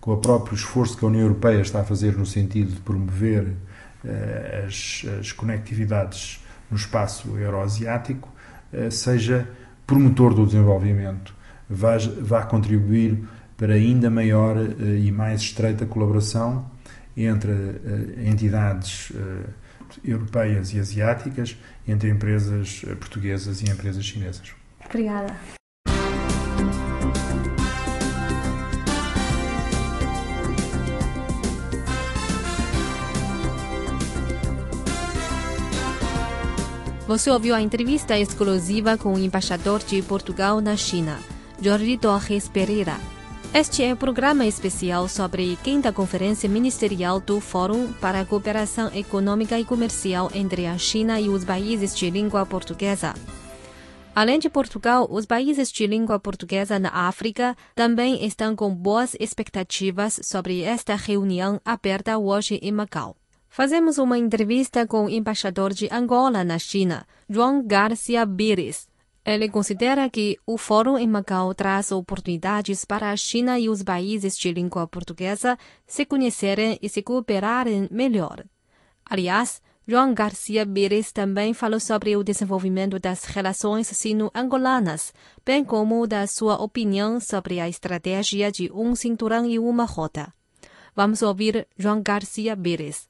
com 0.00 0.12
o 0.12 0.16
próprio 0.16 0.56
esforço 0.56 0.96
que 0.98 1.04
a 1.04 1.08
União 1.08 1.22
Europeia 1.22 1.60
está 1.60 1.82
a 1.82 1.84
fazer 1.84 2.16
no 2.16 2.26
sentido 2.26 2.72
de 2.72 2.80
promover 2.80 3.44
uh, 3.44 4.66
as, 4.66 5.06
as, 5.20 5.30
conectividades 5.30 6.44
no 6.68 6.76
espaço 6.76 7.38
euroasiático, 7.38 8.28
seja 8.90 9.48
promotor 9.86 10.34
do 10.34 10.44
desenvolvimento 10.44 11.37
vá, 11.68 11.96
vá 12.20 12.42
contribuir 12.44 13.18
para 13.56 13.74
ainda 13.74 14.08
maior 14.08 14.56
eh, 14.56 14.98
e 15.00 15.10
mais 15.10 15.42
estreita 15.42 15.84
colaboração 15.84 16.70
entre 17.16 17.50
eh, 17.50 18.28
entidades 18.30 19.12
eh, 19.14 19.50
europeias 20.04 20.72
e 20.72 20.78
asiáticas, 20.78 21.56
entre 21.86 22.08
empresas 22.08 22.82
portuguesas 23.00 23.60
e 23.62 23.70
empresas 23.70 24.04
chinesas. 24.04 24.52
Obrigada. 24.84 25.34
Você 37.08 37.30
ouviu 37.30 37.54
a 37.54 37.62
entrevista 37.62 38.18
exclusiva 38.18 38.98
com 38.98 39.14
o 39.14 39.18
embaixador 39.18 39.80
de 39.82 40.02
Portugal 40.02 40.60
na 40.60 40.76
China. 40.76 41.18
Jorge 41.60 41.98
Torres 41.98 42.46
Pereira. 42.46 42.94
Este 43.52 43.82
é 43.82 43.92
o 43.92 43.96
programa 43.96 44.46
especial 44.46 45.08
sobre 45.08 45.54
a 45.54 45.64
quinta 45.64 45.92
Conferência 45.92 46.48
Ministerial 46.48 47.18
do 47.18 47.40
Fórum 47.40 47.92
para 47.94 48.20
a 48.20 48.24
Cooperação 48.24 48.94
Econômica 48.94 49.58
e 49.58 49.64
Comercial 49.64 50.30
entre 50.32 50.66
a 50.66 50.78
China 50.78 51.20
e 51.20 51.28
os 51.28 51.44
países 51.44 51.96
de 51.96 52.10
língua 52.10 52.46
portuguesa. 52.46 53.12
Além 54.14 54.38
de 54.38 54.48
Portugal, 54.48 55.08
os 55.10 55.26
países 55.26 55.72
de 55.72 55.84
língua 55.84 56.20
portuguesa 56.20 56.78
na 56.78 56.90
África 56.90 57.56
também 57.74 58.24
estão 58.24 58.54
com 58.54 58.72
boas 58.72 59.16
expectativas 59.18 60.20
sobre 60.22 60.62
esta 60.62 60.94
reunião 60.94 61.60
aberta 61.64 62.16
hoje 62.18 62.60
em 62.62 62.70
Macau. 62.70 63.16
Fazemos 63.48 63.98
uma 63.98 64.16
entrevista 64.16 64.86
com 64.86 65.06
o 65.06 65.10
embaixador 65.10 65.74
de 65.74 65.88
Angola 65.90 66.44
na 66.44 66.58
China, 66.58 67.04
João 67.28 67.66
Garcia 67.66 68.24
Bires. 68.24 68.86
Ele 69.28 69.46
considera 69.46 70.08
que 70.08 70.38
o 70.46 70.56
Fórum 70.56 70.96
em 70.96 71.06
Macau 71.06 71.52
traz 71.52 71.92
oportunidades 71.92 72.86
para 72.86 73.10
a 73.10 73.16
China 73.16 73.58
e 73.58 73.68
os 73.68 73.82
países 73.82 74.38
de 74.38 74.50
língua 74.50 74.88
portuguesa 74.88 75.58
se 75.86 76.06
conhecerem 76.06 76.78
e 76.80 76.88
se 76.88 77.02
cooperarem 77.02 77.86
melhor. 77.90 78.42
Aliás, 79.04 79.60
João 79.86 80.14
Garcia 80.14 80.66
Pires 80.66 81.12
também 81.12 81.52
falou 81.52 81.78
sobre 81.78 82.16
o 82.16 82.24
desenvolvimento 82.24 82.98
das 82.98 83.24
relações 83.24 83.88
sino-angolanas, 83.88 85.12
bem 85.44 85.62
como 85.62 86.06
da 86.06 86.26
sua 86.26 86.54
opinião 86.54 87.20
sobre 87.20 87.60
a 87.60 87.68
estratégia 87.68 88.50
de 88.50 88.72
um 88.72 88.94
cinturão 88.94 89.44
e 89.44 89.58
uma 89.58 89.84
rota. 89.84 90.32
Vamos 90.96 91.20
ouvir 91.20 91.68
João 91.76 92.00
Garcia 92.00 92.56
Pires. 92.56 93.06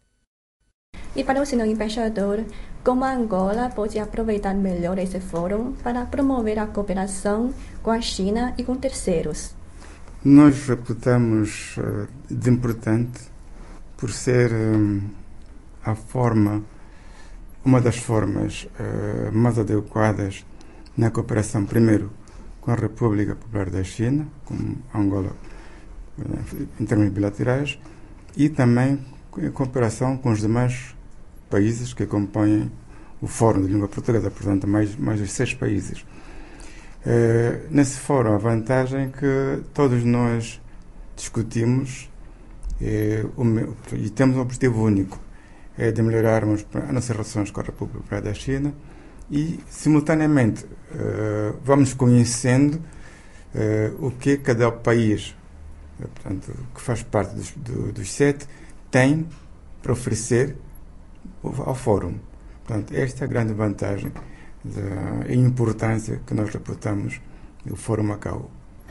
E 1.15 1.23
para 1.23 1.41
o 1.41 1.47
senhor 1.47 1.67
embaixador, 1.67 2.45
como 2.85 3.05
Angola 3.05 3.71
pode 3.71 3.99
aproveitar 3.99 4.55
melhor 4.55 4.99
esse 4.99 5.21
fórum 5.21 5.73
para 5.83 6.07
promover 6.07 6.59
a 6.59 6.67
cooperação 6.67 7.53
com 7.83 7.91
a 7.91 8.01
China 8.01 8.55
e 8.57 8.65
com 8.65 8.77
terceiros? 8.77 9.55
Nós 10.25 10.67
reputamos 10.67 11.77
uh, 11.77 12.09
de 12.29 12.51
importante 12.51 13.21
por 13.97 14.11
ser 14.11 14.53
um, 14.53 15.03
a 15.85 15.95
forma, 15.95 16.63
uma 17.65 17.81
das 17.81 17.97
formas 17.97 18.69
uh, 18.79 19.33
mais 19.33 19.59
adequadas 19.59 20.45
na 20.97 21.11
cooperação, 21.11 21.65
primeiro 21.65 22.11
com 22.61 22.73
a 22.73 22.75
República 22.75 23.35
Popular 23.35 23.71
da 23.71 23.83
China, 23.83 24.29
com 24.45 24.77
Angola, 24.95 25.31
em 26.79 26.85
termos 26.85 27.09
bilaterais, 27.09 27.79
e 28.37 28.49
também 28.49 29.03
em 29.39 29.51
cooperação 29.51 30.19
com 30.19 30.31
os 30.31 30.41
demais 30.41 30.95
países 31.51 31.93
que 31.93 32.07
compõem 32.07 32.71
o 33.21 33.27
Fórum 33.27 33.63
de 33.63 33.73
Língua 33.73 33.89
Portuguesa, 33.89 34.31
portanto, 34.31 34.67
mais, 34.67 34.95
mais 34.97 35.19
de 35.19 35.27
seis 35.27 35.55
países. 35.55 36.05
Uh, 37.05 37.67
nesse 37.71 37.99
fórum, 37.99 38.35
a 38.35 38.39
vantagem 38.39 39.05
é 39.05 39.07
que 39.09 39.63
todos 39.73 40.05
nós 40.05 40.61
discutimos 41.17 42.11
é, 42.81 43.25
o, 43.37 43.45
e 43.97 44.09
temos 44.11 44.37
um 44.37 44.41
objetivo 44.41 44.85
único, 44.85 45.19
é 45.77 45.91
de 45.91 46.01
melhorarmos 46.01 46.65
as 46.75 46.93
nossas 46.93 47.11
relações 47.11 47.51
com 47.51 47.61
a 47.61 47.65
República 47.65 48.21
da 48.21 48.33
China 48.35 48.73
e, 49.31 49.59
simultaneamente, 49.69 50.65
uh, 50.65 51.59
vamos 51.65 51.95
conhecendo 51.95 52.81
o 53.99 54.11
que 54.11 54.37
cada 54.37 54.71
país, 54.71 55.35
portanto, 55.99 56.53
que 56.75 56.81
faz 56.81 57.03
parte 57.03 57.35
dos, 57.35 57.51
do, 57.53 57.93
dos 57.93 58.13
sete, 58.13 58.47
tem 58.91 59.27
para 59.83 59.93
oferecer 59.93 60.55
ao 61.43 61.75
Fórum. 61.75 62.15
Portanto, 62.65 62.95
esta 62.95 63.25
é 63.25 63.27
a 63.27 63.29
grande 63.29 63.53
vantagem 63.53 64.13
e 65.29 65.35
importância 65.35 66.21
que 66.27 66.35
nós 66.35 66.51
reportamos 66.51 67.21
do 67.65 67.77
Fórum 67.77 68.05
Macau. 68.05 68.51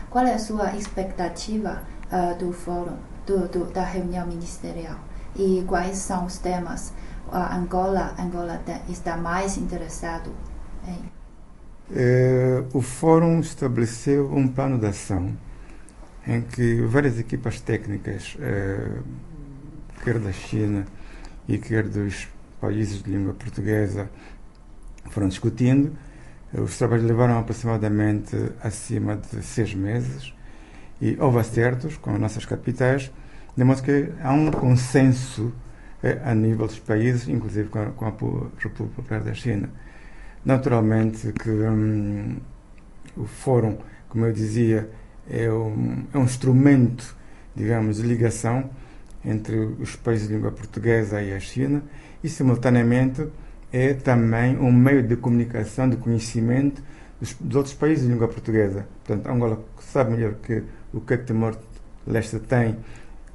Qual 0.09 0.25
é 0.25 0.33
a 0.33 0.39
sua 0.39 0.75
expectativa 0.75 1.83
uh, 2.11 2.37
do 2.37 2.51
Fórum, 2.53 2.97
do, 3.25 3.47
do, 3.47 3.65
da 3.65 3.83
reunião 3.83 4.25
ministerial? 4.25 4.97
E 5.35 5.63
quais 5.67 5.97
são 5.97 6.25
os 6.25 6.39
temas 6.39 6.93
a 7.31 7.55
Angola, 7.57 8.15
Angola 8.17 8.61
está 8.89 9.17
mais 9.17 9.57
interessado 9.57 10.31
em? 10.87 11.17
É, 11.93 12.63
o 12.73 12.81
Fórum 12.81 13.39
estabeleceu 13.39 14.33
um 14.33 14.47
plano 14.47 14.77
de 14.77 14.87
ação 14.87 15.37
em 16.25 16.41
que 16.41 16.81
várias 16.81 17.17
equipas 17.17 17.61
técnicas, 17.61 18.35
é, 18.41 18.99
quer 20.03 20.19
da 20.19 20.31
China 20.31 20.85
e 21.47 21.57
quer 21.57 21.87
dos 21.87 22.27
países 22.59 23.01
de 23.03 23.11
língua 23.11 23.33
portuguesa, 23.33 24.09
foram 25.09 25.27
discutindo. 25.27 25.91
Os 26.53 26.77
trabalhos 26.77 27.05
levaram 27.05 27.37
aproximadamente 27.37 28.35
acima 28.61 29.17
de 29.17 29.43
seis 29.43 29.73
meses 29.73 30.33
e 31.01 31.17
houve 31.19 31.39
acertos 31.39 31.97
com 31.97 32.11
as 32.11 32.19
nossas 32.19 32.45
capitais, 32.45 33.11
de 33.55 33.63
modo 33.63 33.83
que 33.83 34.09
há 34.21 34.31
um 34.31 34.49
consenso 34.51 35.53
eh, 36.01 36.19
a 36.23 36.33
nível 36.33 36.67
dos 36.67 36.79
países, 36.79 37.27
inclusive 37.27 37.69
com 37.69 37.79
a, 37.79 37.85
com 37.87 38.05
a 38.05 38.09
República 38.09 38.69
Popular 38.95 39.21
da 39.21 39.33
China. 39.33 39.69
Naturalmente 40.45 41.33
que 41.33 41.49
hum, 41.49 42.37
o 43.15 43.25
Fórum, 43.25 43.77
como 44.07 44.25
eu 44.25 44.31
dizia, 44.31 44.89
é 45.29 45.51
um, 45.51 46.05
é 46.13 46.17
um 46.17 46.23
instrumento, 46.23 47.15
digamos, 47.55 47.97
de 47.97 48.03
ligação 48.03 48.69
entre 49.25 49.57
os 49.57 49.95
países 49.95 50.27
de 50.27 50.35
língua 50.35 50.51
portuguesa 50.51 51.21
e 51.21 51.33
a 51.33 51.39
China 51.39 51.83
e, 52.27 52.29
simultaneamente, 52.29 53.25
é 53.71 53.93
também 53.93 54.57
um 54.57 54.71
meio 54.71 55.01
de 55.01 55.15
comunicação, 55.15 55.89
de 55.89 55.95
conhecimento 55.95 56.83
dos, 57.19 57.33
dos 57.33 57.55
outros 57.55 57.73
países 57.73 58.05
de 58.05 58.11
língua 58.11 58.27
portuguesa. 58.27 58.85
Portanto, 59.03 59.27
Angola 59.27 59.63
sabe 59.79 60.11
melhor 60.11 60.35
que 60.35 60.63
o 60.93 60.99
que 61.01 61.13
é 61.13 61.17
Timor-Leste 61.17 62.39
tem 62.39 62.77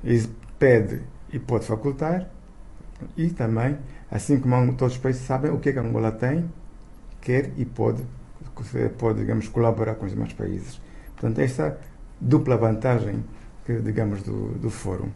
e 0.04 0.22
pede 0.58 1.00
e 1.32 1.38
pode 1.38 1.64
facultar, 1.64 2.28
e 3.16 3.30
também, 3.30 3.78
assim 4.10 4.38
como 4.38 4.74
todos 4.74 4.94
os 4.94 5.00
países 5.00 5.22
sabem 5.22 5.50
o 5.50 5.58
que 5.58 5.70
é 5.70 5.72
que 5.72 5.78
Angola 5.78 6.12
tem, 6.12 6.50
quer 7.20 7.50
e 7.56 7.64
pode, 7.64 8.02
pode 8.98 9.20
digamos, 9.20 9.48
colaborar 9.48 9.94
com 9.94 10.04
os 10.04 10.12
demais 10.12 10.34
países. 10.34 10.80
Portanto, 11.16 11.38
essa 11.38 11.78
dupla 12.20 12.56
vantagem 12.56 13.24
que, 13.64 13.80
digamos, 13.80 14.22
do, 14.22 14.58
do 14.58 14.70
fórum 14.70 15.08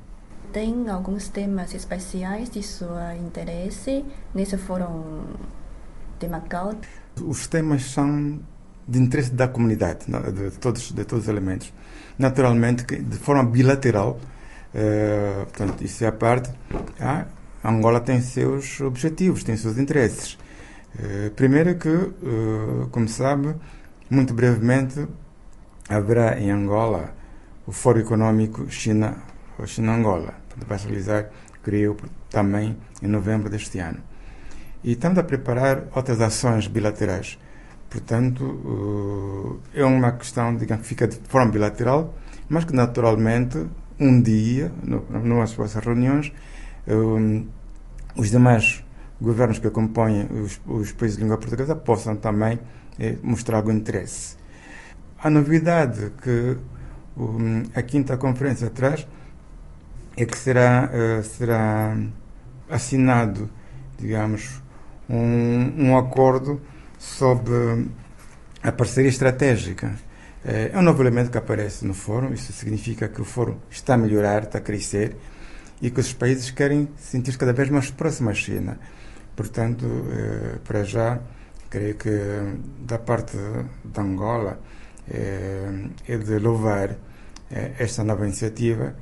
tem 0.57 0.88
alguns 0.88 1.29
temas 1.29 1.75
especiais 1.75 2.49
de 2.49 2.62
seu 2.62 2.88
interesse 3.21 4.03
nesse 4.35 4.57
fórum 4.57 5.23
de 6.19 6.27
Macau? 6.29 6.75
Os 7.21 7.47
temas 7.47 7.85
são 7.85 8.40
de 8.88 8.99
interesse 8.99 9.33
da 9.33 9.49
comunidade, 9.49 10.07
de 10.07 10.53
todos, 10.53 10.92
de 10.92 11.05
todos 11.05 11.25
os 11.25 11.29
elementos. 11.29 11.75
Naturalmente, 12.19 12.87
de 12.87 13.19
forma 13.19 13.45
bilateral, 13.45 14.19
uh, 14.73 15.45
portanto, 15.45 15.85
isso 15.85 16.03
é 16.05 16.07
a 16.07 16.12
parte, 16.12 16.51
a 16.99 17.27
Angola 17.62 18.01
tem 18.01 18.23
seus 18.23 18.81
objetivos, 18.81 19.45
tem 19.45 19.59
seus 19.59 19.77
interesses. 19.77 20.38
Uh, 20.95 21.31
primeiro 21.33 21.75
que, 21.75 21.87
uh, 21.90 22.88
como 22.90 23.07
sabe, 23.09 23.55
muito 24.09 24.33
brevemente 24.33 25.07
haverá 25.87 26.40
em 26.40 26.51
Angola 26.51 27.12
o 27.66 27.73
Fórum 27.73 28.01
Econômico 28.01 28.71
China-Angola 28.71 30.46
se 30.79 30.87
realizar, 30.87 31.31
creio, 31.62 31.97
também 32.31 32.77
em 33.03 33.07
novembro 33.07 33.51
deste 33.51 33.79
ano. 33.79 33.99
E 34.85 34.92
estamos 34.92 35.19
a 35.19 35.23
preparar 35.23 35.85
outras 35.95 36.21
ações 36.21 36.69
bilaterais. 36.69 37.38
Portanto, 37.90 39.61
eh, 39.75 39.81
é 39.81 39.85
uma 39.85 40.12
questão, 40.12 40.57
digamos, 40.57 40.83
que 40.83 40.88
fica 40.88 41.07
de 41.09 41.16
forma 41.29 41.51
bilateral, 41.51 42.14
mas 42.49 42.64
que 42.64 42.75
naturalmente, 42.75 43.66
um 43.99 44.21
dia, 44.21 44.71
nas 44.83 45.53
próximas 45.55 45.85
reuniões, 45.85 46.33
eh, 46.87 46.92
os 48.16 48.31
demais 48.31 48.85
governos 49.21 49.59
que 49.59 49.66
acompanham 49.66 50.29
os, 50.42 50.61
os 50.66 50.92
países 50.92 51.16
de 51.16 51.23
língua 51.23 51.38
portuguesa 51.38 51.75
possam 51.75 52.16
também 52.16 52.59
eh, 52.99 53.16
mostrar 53.23 53.57
algum 53.59 53.73
interesse. 53.73 54.37
A 55.19 55.31
novidade 55.31 56.12
que 56.23 56.59
a 57.75 57.83
quinta 57.83 58.16
conferência 58.19 58.69
traz 58.69 59.07
é 60.16 60.24
que 60.24 60.37
será, 60.37 60.90
uh, 60.90 61.22
será 61.22 61.96
assinado, 62.70 63.50
digamos, 63.98 64.62
um, 65.09 65.90
um 65.90 65.98
acordo 65.98 66.61
sobre 66.98 67.87
a 68.62 68.72
parceria 68.72 69.11
estratégica. 69.11 69.88
Uh, 70.42 70.72
é 70.72 70.79
um 70.79 70.83
novo 70.83 71.02
elemento 71.02 71.31
que 71.31 71.37
aparece 71.37 71.85
no 71.85 71.92
fórum, 71.92 72.33
isso 72.33 72.52
significa 72.52 73.08
que 73.08 73.21
o 73.21 73.25
fórum 73.25 73.58
está 73.71 73.94
a 73.94 73.98
melhorar, 73.98 74.44
está 74.44 74.58
a 74.58 74.62
crescer 74.62 75.17
e 75.83 75.90
que 75.90 76.00
os 76.00 76.14
países 76.14 76.50
querem 76.50 76.88
sentir-se 76.96 77.37
cada 77.37 77.52
vez 77.52 77.69
mais 77.69 77.90
próximos 77.90 78.31
à 78.31 78.35
China. 78.35 78.81
Portanto, 79.37 79.85
uh, 79.85 80.58
para 80.60 80.83
já, 80.83 81.21
creio 81.69 81.94
que 81.94 82.10
da 82.81 82.98
parte 82.98 83.37
de 83.85 84.00
Angola 84.00 84.58
é 85.08 86.17
de 86.17 86.38
louvar 86.40 86.96
esta 87.79 88.02
nova 88.02 88.25
iniciativa 88.25 88.96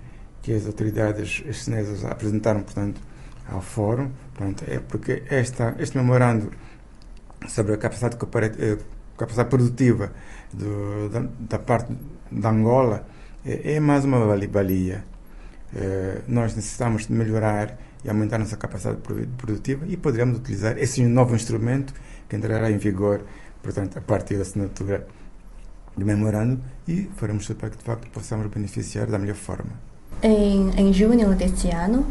que 0.44 0.52
as 0.52 0.66
autoridades 0.66 1.42
chinesas 1.52 2.04
apresentaram, 2.04 2.60
portanto, 2.60 3.00
ao 3.48 3.62
Fórum. 3.62 4.10
Portanto, 4.34 4.64
é 4.68 4.78
porque 4.78 5.22
esta, 5.30 5.74
este 5.78 5.96
memorando 5.96 6.50
sobre 7.48 7.72
a 7.72 7.78
capacidade, 7.78 8.18
eh, 8.58 8.78
capacidade 9.16 9.48
produtiva 9.48 10.12
do, 10.52 11.08
da, 11.08 11.26
da, 11.40 11.58
parte 11.58 11.94
da 12.30 12.50
Angola 12.50 13.06
é, 13.44 13.74
é 13.74 13.80
mais 13.80 14.04
uma 14.04 14.18
valia. 14.18 15.02
É, 15.74 16.20
nós 16.28 16.54
necessitamos 16.54 17.06
de 17.06 17.12
melhorar 17.14 17.78
e 18.04 18.10
aumentar 18.10 18.38
nossa 18.38 18.58
capacidade 18.58 19.00
produtiva 19.38 19.86
e 19.86 19.96
poderemos 19.96 20.38
utilizar 20.38 20.76
esse 20.76 21.02
novo 21.04 21.34
instrumento 21.34 21.94
que 22.28 22.36
entrará 22.36 22.70
em 22.70 22.76
vigor, 22.76 23.22
portanto, 23.62 23.96
a 23.96 24.02
partir 24.02 24.36
da 24.36 24.42
assinatura 24.42 25.06
do 25.96 26.04
memorando 26.04 26.60
e 26.86 27.10
faremos 27.16 27.48
para 27.48 27.70
que, 27.70 27.78
de 27.78 27.84
facto, 27.84 28.10
possamos 28.10 28.46
beneficiar 28.48 29.06
da 29.06 29.18
melhor 29.18 29.36
forma. 29.36 29.93
Em, 30.26 30.70
em 30.78 30.90
junho 30.90 31.34
deste 31.34 31.68
ano, 31.68 32.06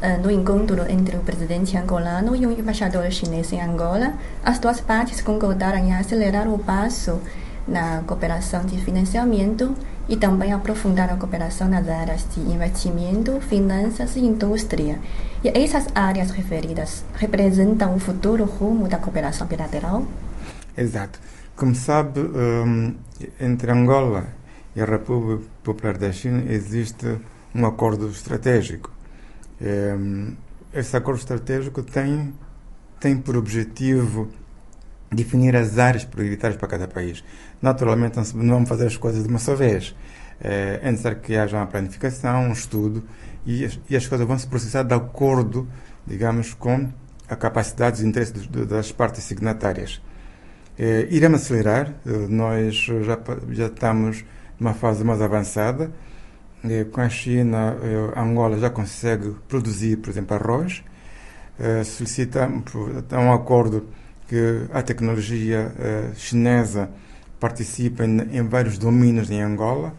uh, 0.00 0.22
no 0.22 0.30
encontro 0.30 0.88
entre 0.88 1.16
o 1.16 1.20
presidente 1.20 1.76
angolano 1.76 2.36
e 2.36 2.46
o 2.46 2.52
embaixador 2.52 3.10
chinês 3.10 3.52
em 3.52 3.60
Angola, 3.60 4.14
as 4.44 4.60
duas 4.60 4.80
partes 4.80 5.20
concordaram 5.20 5.78
em 5.78 5.92
acelerar 5.92 6.46
o 6.46 6.60
passo 6.60 7.20
na 7.66 8.04
cooperação 8.06 8.64
de 8.64 8.78
financiamento 8.78 9.74
e 10.08 10.16
também 10.16 10.52
aprofundar 10.52 11.10
a 11.10 11.16
cooperação 11.16 11.66
nas 11.66 11.88
áreas 11.88 12.24
de 12.32 12.40
investimento, 12.40 13.40
finanças 13.40 14.14
e 14.14 14.20
indústria. 14.20 15.00
E 15.42 15.48
essas 15.48 15.88
áreas 15.92 16.30
referidas 16.30 17.04
representam 17.16 17.96
o 17.96 17.98
futuro 17.98 18.44
rumo 18.44 18.86
da 18.86 18.98
cooperação 18.98 19.44
bilateral? 19.48 20.06
Exato. 20.78 21.18
Como 21.56 21.74
sabe, 21.74 22.20
um, 22.20 22.94
entre 23.40 23.72
Angola 23.72 24.28
e 24.76 24.80
a 24.80 24.84
República 24.84 25.42
Popular 25.64 25.98
da 25.98 26.12
China 26.12 26.44
existe 26.48 27.18
um 27.56 27.66
acordo 27.66 28.08
estratégico. 28.08 28.90
Um, 29.60 30.34
esse 30.72 30.96
acordo 30.96 31.18
estratégico 31.18 31.82
tem, 31.82 32.34
tem 33.00 33.16
por 33.16 33.36
objetivo 33.36 34.28
definir 35.10 35.56
as 35.56 35.78
áreas 35.78 36.04
prioritárias 36.04 36.58
para 36.58 36.68
cada 36.68 36.88
país. 36.88 37.24
Naturalmente, 37.62 38.16
não 38.34 38.54
vamos 38.54 38.68
fazer 38.68 38.86
as 38.86 38.96
coisas 38.96 39.22
de 39.22 39.28
uma 39.28 39.38
só 39.38 39.54
vez. 39.54 39.94
É, 40.40 40.80
é 40.82 40.90
necessário 40.90 41.20
que 41.20 41.36
haja 41.36 41.56
uma 41.56 41.66
planificação, 41.66 42.48
um 42.48 42.52
estudo, 42.52 43.02
e 43.46 43.64
as, 43.64 43.80
e 43.88 43.96
as 43.96 44.06
coisas 44.06 44.26
vão 44.26 44.38
se 44.38 44.46
processar 44.46 44.82
de 44.82 44.94
acordo, 44.94 45.66
digamos, 46.06 46.52
com 46.52 46.88
a 47.28 47.36
capacidade 47.36 48.02
e 48.02 48.06
interesses 48.06 48.46
das 48.46 48.92
partes 48.92 49.24
signatárias. 49.24 50.02
É, 50.78 51.06
iremos 51.10 51.42
acelerar, 51.42 51.94
eh, 52.04 52.26
nós 52.28 52.74
já, 52.74 53.18
já 53.50 53.66
estamos 53.66 54.24
numa 54.60 54.74
fase 54.74 55.02
mais 55.02 55.22
avançada. 55.22 55.90
Com 56.92 57.00
a 57.00 57.08
China, 57.08 57.76
a 58.14 58.22
Angola 58.22 58.58
já 58.58 58.70
consegue 58.70 59.34
produzir, 59.48 59.96
por 59.98 60.10
exemplo, 60.10 60.36
arroz. 60.36 60.82
solicita 61.84 62.48
um 63.12 63.32
acordo 63.32 63.86
que 64.28 64.66
a 64.72 64.82
tecnologia 64.82 65.72
chinesa 66.14 66.90
participa 67.38 68.04
em, 68.04 68.42
vários 68.48 68.78
domínios 68.78 69.30
em 69.30 69.42
Angola. 69.42 69.94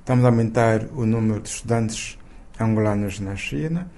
Estamos 0.00 0.24
a 0.24 0.28
aumentar 0.28 0.86
o 0.94 1.04
número 1.04 1.40
de 1.40 1.48
estudantes 1.48 2.18
angolanos 2.60 3.18
na 3.20 3.34
China. 3.34 3.90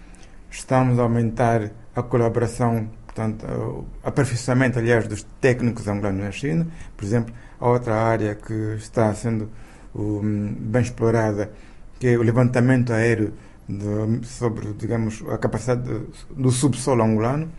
Estamos 0.51 0.99
a 0.99 1.03
aumentar 1.03 1.71
a 1.95 2.03
colaboração 2.03 2.89
portanto, 3.19 3.47
o 3.47 3.87
aperfeiçoamento, 4.03 4.79
aliás, 4.79 5.09
dos 5.09 5.25
técnicos 5.41 5.89
angolanos 5.89 6.23
na 6.23 6.31
China. 6.31 6.67
Por 6.97 7.05
exemplo, 7.05 7.35
a 7.59 7.69
outra 7.69 7.97
área 7.97 8.35
que 8.35 8.77
está 8.77 9.13
sendo 9.15 9.51
um, 9.95 10.55
bem 10.55 10.83
explorada, 10.83 11.51
que 11.99 12.09
é 12.09 12.17
o 12.17 12.23
levantamento 12.23 12.93
aéreo 12.93 13.33
de, 13.69 14.27
sobre, 14.27 14.73
digamos, 14.75 15.23
a 15.29 15.39
capacidade 15.39 15.83
de, 15.83 16.07
do 16.35 16.51
subsolo 16.51 17.03
angolano. 17.03 17.51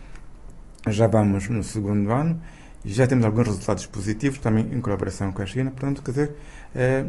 Já 0.88 1.06
vamos 1.06 1.48
no 1.48 1.62
segundo 1.62 2.10
ano 2.10 2.40
e 2.84 2.92
já 2.92 3.06
temos 3.06 3.24
alguns 3.24 3.46
resultados 3.46 3.86
positivos, 3.86 4.38
também 4.38 4.66
em 4.72 4.80
colaboração 4.80 5.30
com 5.30 5.42
a 5.42 5.46
China. 5.46 5.70
Portanto, 5.70 6.02
quer 6.02 6.10
dizer, 6.10 6.36
é, 6.74 7.04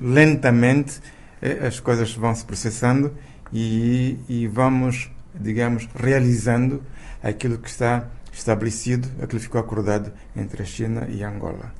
lentamente 0.00 1.00
é, 1.40 1.66
as 1.66 1.78
coisas 1.78 2.14
vão 2.14 2.34
se 2.34 2.44
processando 2.44 3.12
e, 3.52 4.18
e 4.28 4.46
vamos, 4.46 5.10
digamos, 5.34 5.88
realizando 5.94 6.82
aquilo 7.22 7.58
que 7.58 7.68
está 7.68 8.08
estabelecido, 8.32 9.08
aquilo 9.16 9.38
que 9.38 9.40
ficou 9.40 9.60
acordado 9.60 10.10
entre 10.34 10.62
a 10.62 10.64
China 10.64 11.06
e 11.08 11.22
a 11.22 11.28
Angola. 11.28 11.72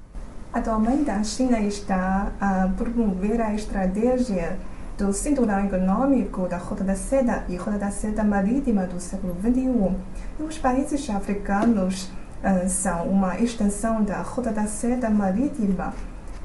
Atualmente, 0.52 1.10
a 1.10 1.24
China 1.24 1.58
está 1.60 2.30
a 2.38 2.68
promover 2.76 3.40
a 3.40 3.54
estratégia 3.54 4.58
do 4.96 5.12
cinturão 5.12 5.64
econômico 5.64 6.46
da 6.48 6.58
Rota 6.58 6.84
da 6.84 6.94
Seda 6.94 7.44
e 7.48 7.56
Rota 7.56 7.78
da 7.78 7.90
Seda 7.90 8.22
Marítima 8.22 8.86
do 8.86 9.00
século 9.00 9.36
XXI. 9.40 9.96
E 10.38 10.42
os 10.42 10.58
países 10.58 11.08
africanos 11.08 12.10
uh, 12.42 12.68
são 12.68 13.08
uma 13.08 13.38
extensão 13.38 14.02
da 14.02 14.20
Rota 14.22 14.52
da 14.52 14.66
Seda 14.66 15.08
Marítima, 15.10 15.94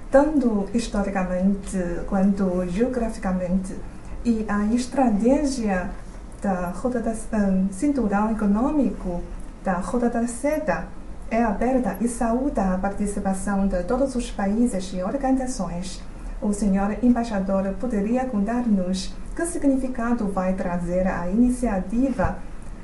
tanto 0.09 0.67
historicamente 0.73 1.77
quanto 2.07 2.65
geograficamente. 2.67 3.75
E 4.25 4.45
a 4.47 4.65
estratégia 4.73 5.89
da 6.41 6.69
Roda 6.69 6.99
da 6.99 7.37
um, 7.37 7.67
Cinturão 7.71 8.31
Econômico 8.31 9.21
da 9.63 9.73
Roda 9.73 10.09
da 10.09 10.27
Seda 10.27 10.87
é 11.29 11.43
aberta 11.43 11.97
e 11.99 12.07
saúda 12.07 12.73
a 12.73 12.77
participação 12.77 13.67
de 13.67 13.83
todos 13.83 14.15
os 14.15 14.31
países 14.31 14.93
e 14.93 15.03
organizações. 15.03 16.01
O 16.41 16.53
senhor 16.53 16.97
embaixador 17.01 17.73
poderia 17.79 18.25
contar-nos 18.25 19.13
que 19.35 19.45
significado 19.45 20.27
vai 20.27 20.53
trazer 20.53 21.07
a 21.07 21.29
iniciativa 21.29 22.38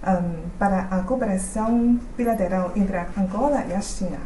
um, 0.04 0.49
para 0.58 0.82
a 0.82 1.04
cooperação 1.04 1.99
bilateral 2.18 2.72
entre 2.76 2.97
a 2.97 3.08
Angola 3.18 3.64
e 3.70 3.74
a 3.74 3.82
China? 3.82 4.18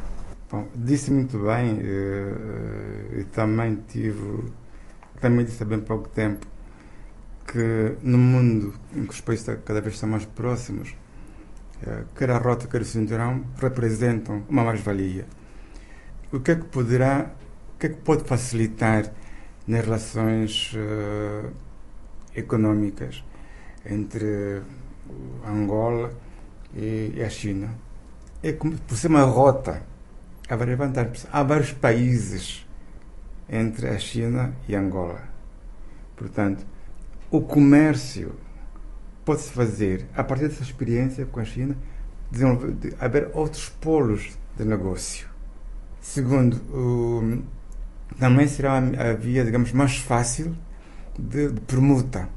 Bom, 0.50 0.66
disse 0.74 1.12
muito 1.12 1.38
bem 1.40 1.80
eh, 1.82 3.20
e 3.20 3.24
também 3.26 3.84
tive, 3.88 4.46
também 5.20 5.46
disse 5.46 5.62
há 5.62 5.66
bem 5.66 5.82
pouco 5.82 6.08
tempo 6.08 6.48
que 7.46 7.98
no 8.02 8.18
mundo 8.18 8.74
em 8.96 9.06
que 9.06 9.12
os 9.12 9.22
países 9.22 9.46
cada 9.66 9.82
vez 9.82 9.96
estão 9.96 10.08
mais 10.10 10.26
próximos, 10.26 10.96
eh, 11.86 12.04
quer 12.16 12.32
a 12.32 12.38
rota, 12.38 12.66
quer 12.68 12.82
o 12.82 12.86
cinturão, 12.86 13.44
representam 13.58 14.44
uma 14.50 14.64
mais-valia. 14.64 15.26
O 16.32 16.40
que 16.40 16.52
é 16.52 16.56
que 16.56 16.66
poderá, 16.66 17.32
o 17.78 17.80
que 17.80 17.86
é 17.86 17.90
que 17.90 18.02
pode 18.02 18.24
facilitar 18.24 19.14
nas 19.68 19.86
relações 19.86 20.74
uh, 20.74 21.54
económicas 22.36 23.24
entre 23.86 24.64
Angola 25.46 26.12
e, 26.76 27.14
e, 27.16 27.24
a 27.24 27.30
China? 27.30 27.70
É 28.42 28.52
como, 28.52 28.76
por 28.80 28.98
ser 28.98 29.10
uma 29.10 29.22
rota, 29.22 29.84
há 30.50 30.56
várias 30.56 30.76
vantagens. 30.76 31.28
Há 31.32 31.44
vários 31.44 31.72
países 31.72 32.68
entre 33.48 33.90
a 33.90 34.00
China 34.00 34.56
e 34.68 34.76
Angola. 34.76 35.22
Portanto, 36.16 36.66
o 37.30 37.42
comércio 37.42 38.34
pode-se 39.24 39.52
fazer 39.52 40.08
a 40.16 40.24
partir 40.24 40.48
dessa 40.48 40.64
experiência 40.64 41.28
com 41.28 41.40
a 41.40 41.46
China, 41.46 41.78
desenvolver, 42.32 42.72
de 42.72 42.96
haver 43.00 43.30
outros 43.36 43.70
polos 43.70 44.36
de 44.58 44.66
negócio. 44.66 45.28
Segundo, 46.02 46.60
um, 46.74 47.44
também 48.20 48.48
será 48.48 48.78
a 48.78 49.14
via, 49.14 49.44
digamos, 49.44 49.72
mais 49.72 49.98
fácil 49.98 50.56
de, 51.18 51.50
permuta 51.68 52.30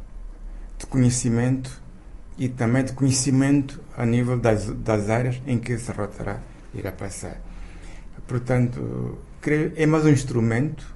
de 0.78 0.86
conhecimento 0.86 1.80
e 2.38 2.48
também 2.48 2.84
de 2.84 2.92
conhecimento 2.92 3.80
a 3.96 4.04
nível 4.06 4.38
das, 4.38 4.66
das 4.66 5.10
áreas 5.10 5.40
em 5.46 5.58
que 5.58 5.72
essa 5.72 5.92
rota 5.92 6.42
irá 6.74 6.92
passar. 6.92 7.40
Portanto, 8.26 9.18
é 9.76 9.86
mais 9.86 10.04
um 10.04 10.10
instrumento 10.10 10.86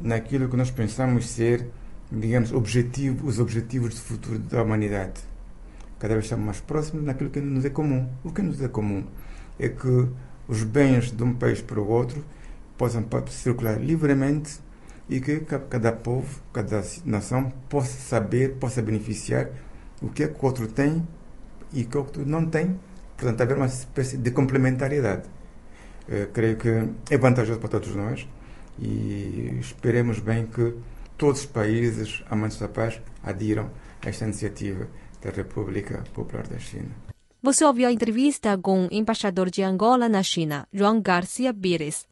naquilo 0.00 0.48
que 0.48 0.56
nós 0.56 0.70
pensamos 0.70 1.28
ser 1.28 1.66
digamos, 2.10 2.52
objetivo, 2.52 3.26
os 3.26 3.38
objetivos 3.38 3.94
de 3.94 4.00
futuro 4.00 4.38
da 4.38 4.62
humanidade. 4.62 5.20
Cada 5.98 6.14
vez 6.14 6.24
estamos 6.24 6.46
mais 6.46 6.60
próximos 6.60 7.04
daquilo 7.04 7.30
que 7.30 7.40
nos 7.40 7.64
é 7.64 7.70
comum. 7.70 8.08
O 8.24 8.32
que 8.32 8.40
nos 8.40 8.62
é 8.62 8.68
comum 8.68 9.04
é 9.58 9.68
que 9.68 10.08
os 10.46 10.62
bens 10.62 11.10
de 11.10 11.22
um 11.22 11.34
país 11.34 11.60
para 11.60 11.80
o 11.80 11.88
outro 11.88 12.24
possam 12.78 13.04
circular 13.28 13.78
livremente 13.78 14.60
e 15.10 15.20
que 15.20 15.40
cada 15.40 15.92
povo, 15.92 16.40
cada 16.52 16.82
nação 17.04 17.50
possa 17.68 17.98
saber, 17.98 18.54
possa 18.54 18.80
beneficiar 18.80 19.50
o 20.00 20.08
que 20.08 20.22
é 20.22 20.28
que 20.28 20.40
o 20.40 20.46
outro 20.46 20.68
tem 20.68 21.06
e 21.72 21.84
que 21.84 21.96
o 21.96 22.00
outro 22.00 22.24
não 22.24 22.46
tem. 22.46 22.78
Portanto, 23.16 23.40
haver 23.40 23.56
uma 23.56 23.66
espécie 23.66 24.16
de 24.16 24.30
complementariedade. 24.30 25.24
Eu 26.08 26.22
eh, 26.22 26.26
creio 26.32 26.56
que 26.56 26.68
é 27.10 27.18
vantajoso 27.18 27.58
para 27.58 27.68
todos 27.68 27.94
nós 27.96 28.26
e 28.78 29.58
esperemos 29.60 30.20
bem 30.20 30.46
que 30.46 30.74
todos 31.16 31.40
os 31.40 31.46
países 31.46 32.22
amantes 32.30 32.58
da 32.58 32.68
paz 32.68 33.00
adiram 33.22 33.70
a 34.04 34.08
esta 34.08 34.24
iniciativa 34.24 34.86
da 35.20 35.30
República 35.30 36.04
Popular 36.14 36.46
da 36.46 36.58
China. 36.58 36.90
Você 37.42 37.64
ouviu 37.64 37.88
a 37.88 37.92
entrevista 37.92 38.56
com 38.58 38.86
o 38.86 38.88
embaixador 38.90 39.50
de 39.50 39.62
Angola 39.62 40.08
na 40.08 40.22
China, 40.22 40.66
João 40.72 41.00
Garcia 41.00 41.52
Pires. 41.52 42.06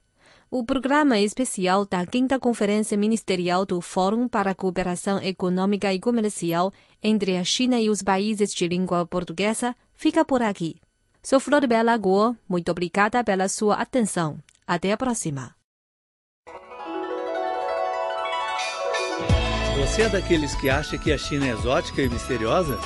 O 0.49 0.65
programa 0.65 1.19
especial 1.19 1.85
da 1.85 2.07
quinta 2.07 2.39
Conferência 2.39 2.97
Ministerial 2.97 3.67
do 3.67 3.81
Fórum 3.81 4.29
para 4.29 4.53
a 4.53 4.55
Cooperação 4.55 5.19
Econômica 5.19 5.93
e 5.93 5.99
Comercial 5.99 6.73
entre 7.03 7.37
a 7.37 7.43
China 7.43 7.81
e 7.81 7.91
os 7.91 8.01
países 8.01 8.55
de 8.55 8.69
língua 8.69 9.05
portuguesa 9.05 9.75
fica 9.97 10.25
por 10.25 10.43
aqui. 10.43 10.77
Sou 11.21 11.41
Flor 11.41 11.67
Bela 11.67 11.97
Guo, 11.97 12.37
muito 12.49 12.71
obrigada 12.71 13.25
pela 13.25 13.49
sua 13.49 13.75
atenção. 13.75 14.39
Até 14.65 14.93
a 14.93 14.97
próxima. 14.97 15.53
Você 19.81 20.03
é 20.03 20.09
daqueles 20.09 20.55
que 20.55 20.71
acha 20.71 20.97
que 20.97 21.11
a 21.11 21.19
China 21.19 21.49
é 21.49 21.51
exótica 21.51 22.03
e 22.03 22.09
misteriosa? 22.09 22.79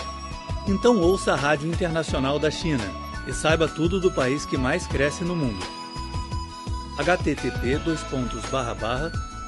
Então 0.66 0.98
ouça 0.98 1.34
a 1.34 1.36
Rádio 1.36 1.68
Internacional 1.68 2.38
da 2.38 2.50
China 2.50 2.84
e 3.28 3.34
saiba 3.34 3.68
tudo 3.68 4.00
do 4.00 4.10
país 4.10 4.46
que 4.46 4.56
mais 4.56 4.86
cresce 4.86 5.24
no 5.24 5.36
mundo. 5.36 5.79
Http 6.98 7.78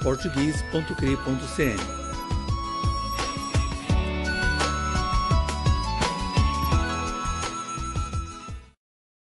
português.cri.cn 0.03 2.02